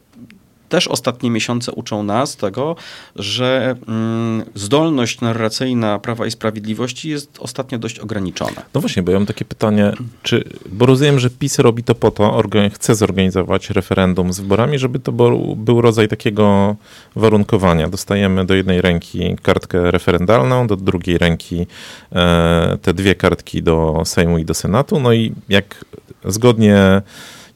[0.69, 2.77] też ostatnie miesiące uczą nas tego,
[3.17, 8.63] że mm, zdolność narracyjna Prawa i Sprawiedliwości jest ostatnio dość ograniczona.
[8.75, 9.93] No właśnie, bo ja mam takie pytanie,
[10.23, 12.43] czy, bo rozumiem, że PiS robi to po to,
[12.73, 16.77] chce zorganizować referendum z wyborami, żeby to był, rodzaj takiego
[17.17, 17.89] warunkowania.
[17.89, 21.67] Dostajemy do jednej ręki kartkę referendalną, do drugiej ręki
[22.13, 25.85] e, te dwie kartki do Sejmu i do Senatu, no i jak
[26.25, 27.03] zgodnie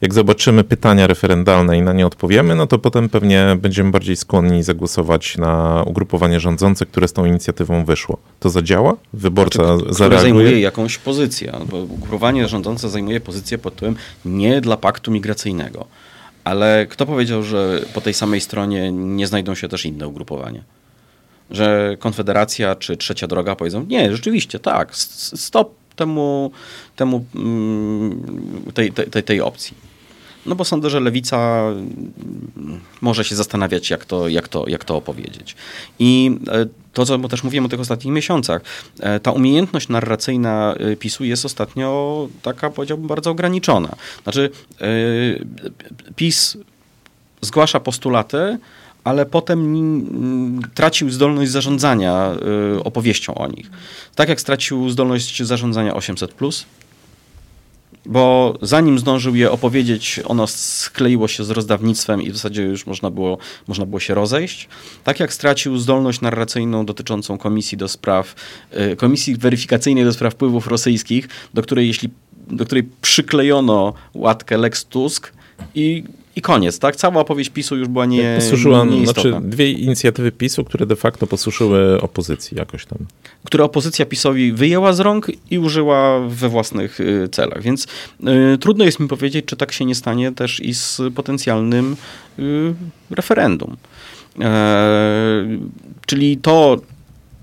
[0.03, 4.63] jak zobaczymy pytania referendalne i na nie odpowiemy, no to potem pewnie będziemy bardziej skłonni
[4.63, 8.17] zagłosować na ugrupowanie rządzące, które z tą inicjatywą wyszło.
[8.39, 8.95] To zadziała?
[9.13, 10.21] Wyborca znaczy, zareaguje?
[10.21, 11.53] zajmuje jakąś pozycję.
[11.71, 13.95] Bo ugrupowanie rządzące zajmuje pozycję pod tym
[14.25, 15.85] nie dla paktu migracyjnego.
[16.43, 20.63] Ale kto powiedział, że po tej samej stronie nie znajdą się też inne ugrupowania?
[21.51, 26.51] Że Konfederacja czy Trzecia Droga powiedzą, nie, rzeczywiście, tak, stop temu,
[26.95, 28.23] temu mm,
[28.73, 29.92] tej, tej, tej opcji.
[30.45, 34.95] No bo sądzę, że lewica mm, może się zastanawiać, jak to, jak to, jak to
[34.95, 35.55] opowiedzieć.
[35.99, 38.61] I e, to, co też mówiłem o tych ostatnich miesiącach,
[38.99, 43.95] e, ta umiejętność narracyjna e, PiSu jest ostatnio taka, powiedziałbym, bardzo ograniczona.
[44.23, 44.49] Znaczy,
[46.15, 46.57] PiS
[47.41, 48.57] zgłasza postulaty,
[49.03, 52.31] ale potem tracił zdolność zarządzania
[52.83, 53.69] opowieścią o nich.
[54.15, 56.33] Tak jak stracił zdolność zarządzania 800,
[58.05, 63.09] bo zanim zdążył je opowiedzieć, ono skleiło się z rozdawnictwem i w zasadzie już można
[63.09, 63.37] było,
[63.67, 64.67] można było się rozejść.
[65.03, 68.35] Tak jak stracił zdolność narracyjną dotyczącą komisji do spraw,
[68.93, 72.09] y, komisji weryfikacyjnej do spraw wpływów rosyjskich, do której jeśli
[72.47, 75.33] do której przyklejono łatkę Lex Tusk
[75.75, 76.03] i
[76.35, 76.95] i koniec, tak?
[76.95, 81.27] Cała opowieść PiSu już była nie, Posłużyła, nie znaczy dwie inicjatywy PiSu, które de facto
[81.27, 82.97] posłuszyły opozycji jakoś tam.
[83.43, 87.61] Które opozycja PiSowi wyjęła z rąk i użyła we własnych y, celach.
[87.61, 87.87] Więc
[88.53, 91.95] y, trudno jest mi powiedzieć, czy tak się nie stanie też i z potencjalnym
[92.39, 92.73] y,
[93.09, 93.77] referendum.
[94.41, 95.47] E,
[96.05, 96.81] czyli to,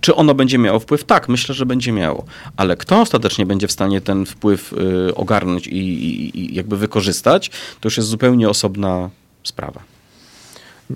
[0.00, 1.04] czy ono będzie miało wpływ?
[1.04, 2.24] Tak, myślę, że będzie miało.
[2.56, 7.48] Ale kto ostatecznie będzie w stanie ten wpływ y, ogarnąć i, i, i, jakby wykorzystać,
[7.80, 9.10] to już jest zupełnie osobna
[9.44, 9.82] sprawa.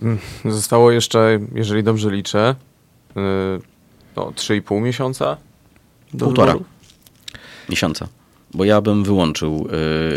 [0.03, 2.55] Mm, zostało jeszcze, jeżeli dobrze liczę,
[3.11, 3.15] y,
[4.17, 5.37] no, 3,5 miesiąca?
[6.19, 6.55] Półtora
[7.69, 8.09] miesiąca
[8.55, 9.69] bo ja bym wyłączył.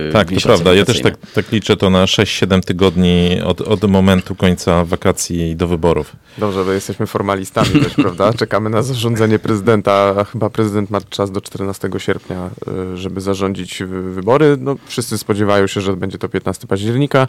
[0.06, 0.74] Yy, tak, to prawda.
[0.74, 5.68] Ja też tak, tak, liczę to na 6-7 tygodni od, od momentu końca wakacji do
[5.68, 6.16] wyborów.
[6.38, 8.34] Dobrze, bo jesteśmy formalistami też, prawda?
[8.34, 12.50] Czekamy na zarządzenie prezydenta, a chyba prezydent ma czas do 14 sierpnia,
[12.94, 13.84] y, żeby zarządzić
[14.14, 14.58] wybory.
[14.60, 17.28] No, wszyscy spodziewają się, że będzie to 15 października.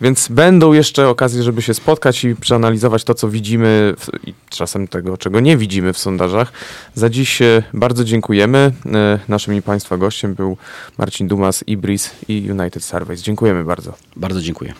[0.00, 4.88] Więc będą jeszcze okazje, żeby się spotkać i przeanalizować to, co widzimy w, i czasem
[4.88, 6.52] tego, czego nie widzimy w sondażach.
[6.94, 8.72] Za dziś e, bardzo dziękujemy.
[8.94, 10.56] E, naszym i Państwa gościem był
[10.98, 13.22] Marcin Dumas, Ibris i United Surveys.
[13.22, 13.92] Dziękujemy bardzo.
[14.16, 14.74] Bardzo dziękuję.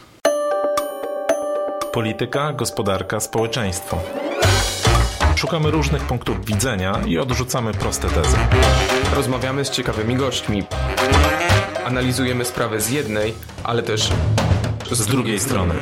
[1.92, 3.98] Polityka, gospodarka, społeczeństwo.
[5.36, 8.36] Szukamy różnych punktów widzenia i odrzucamy proste tezy.
[9.14, 10.62] Rozmawiamy z ciekawymi gośćmi.
[11.84, 14.10] Analizujemy sprawę z jednej, ale też
[14.90, 15.74] z drugiej strony.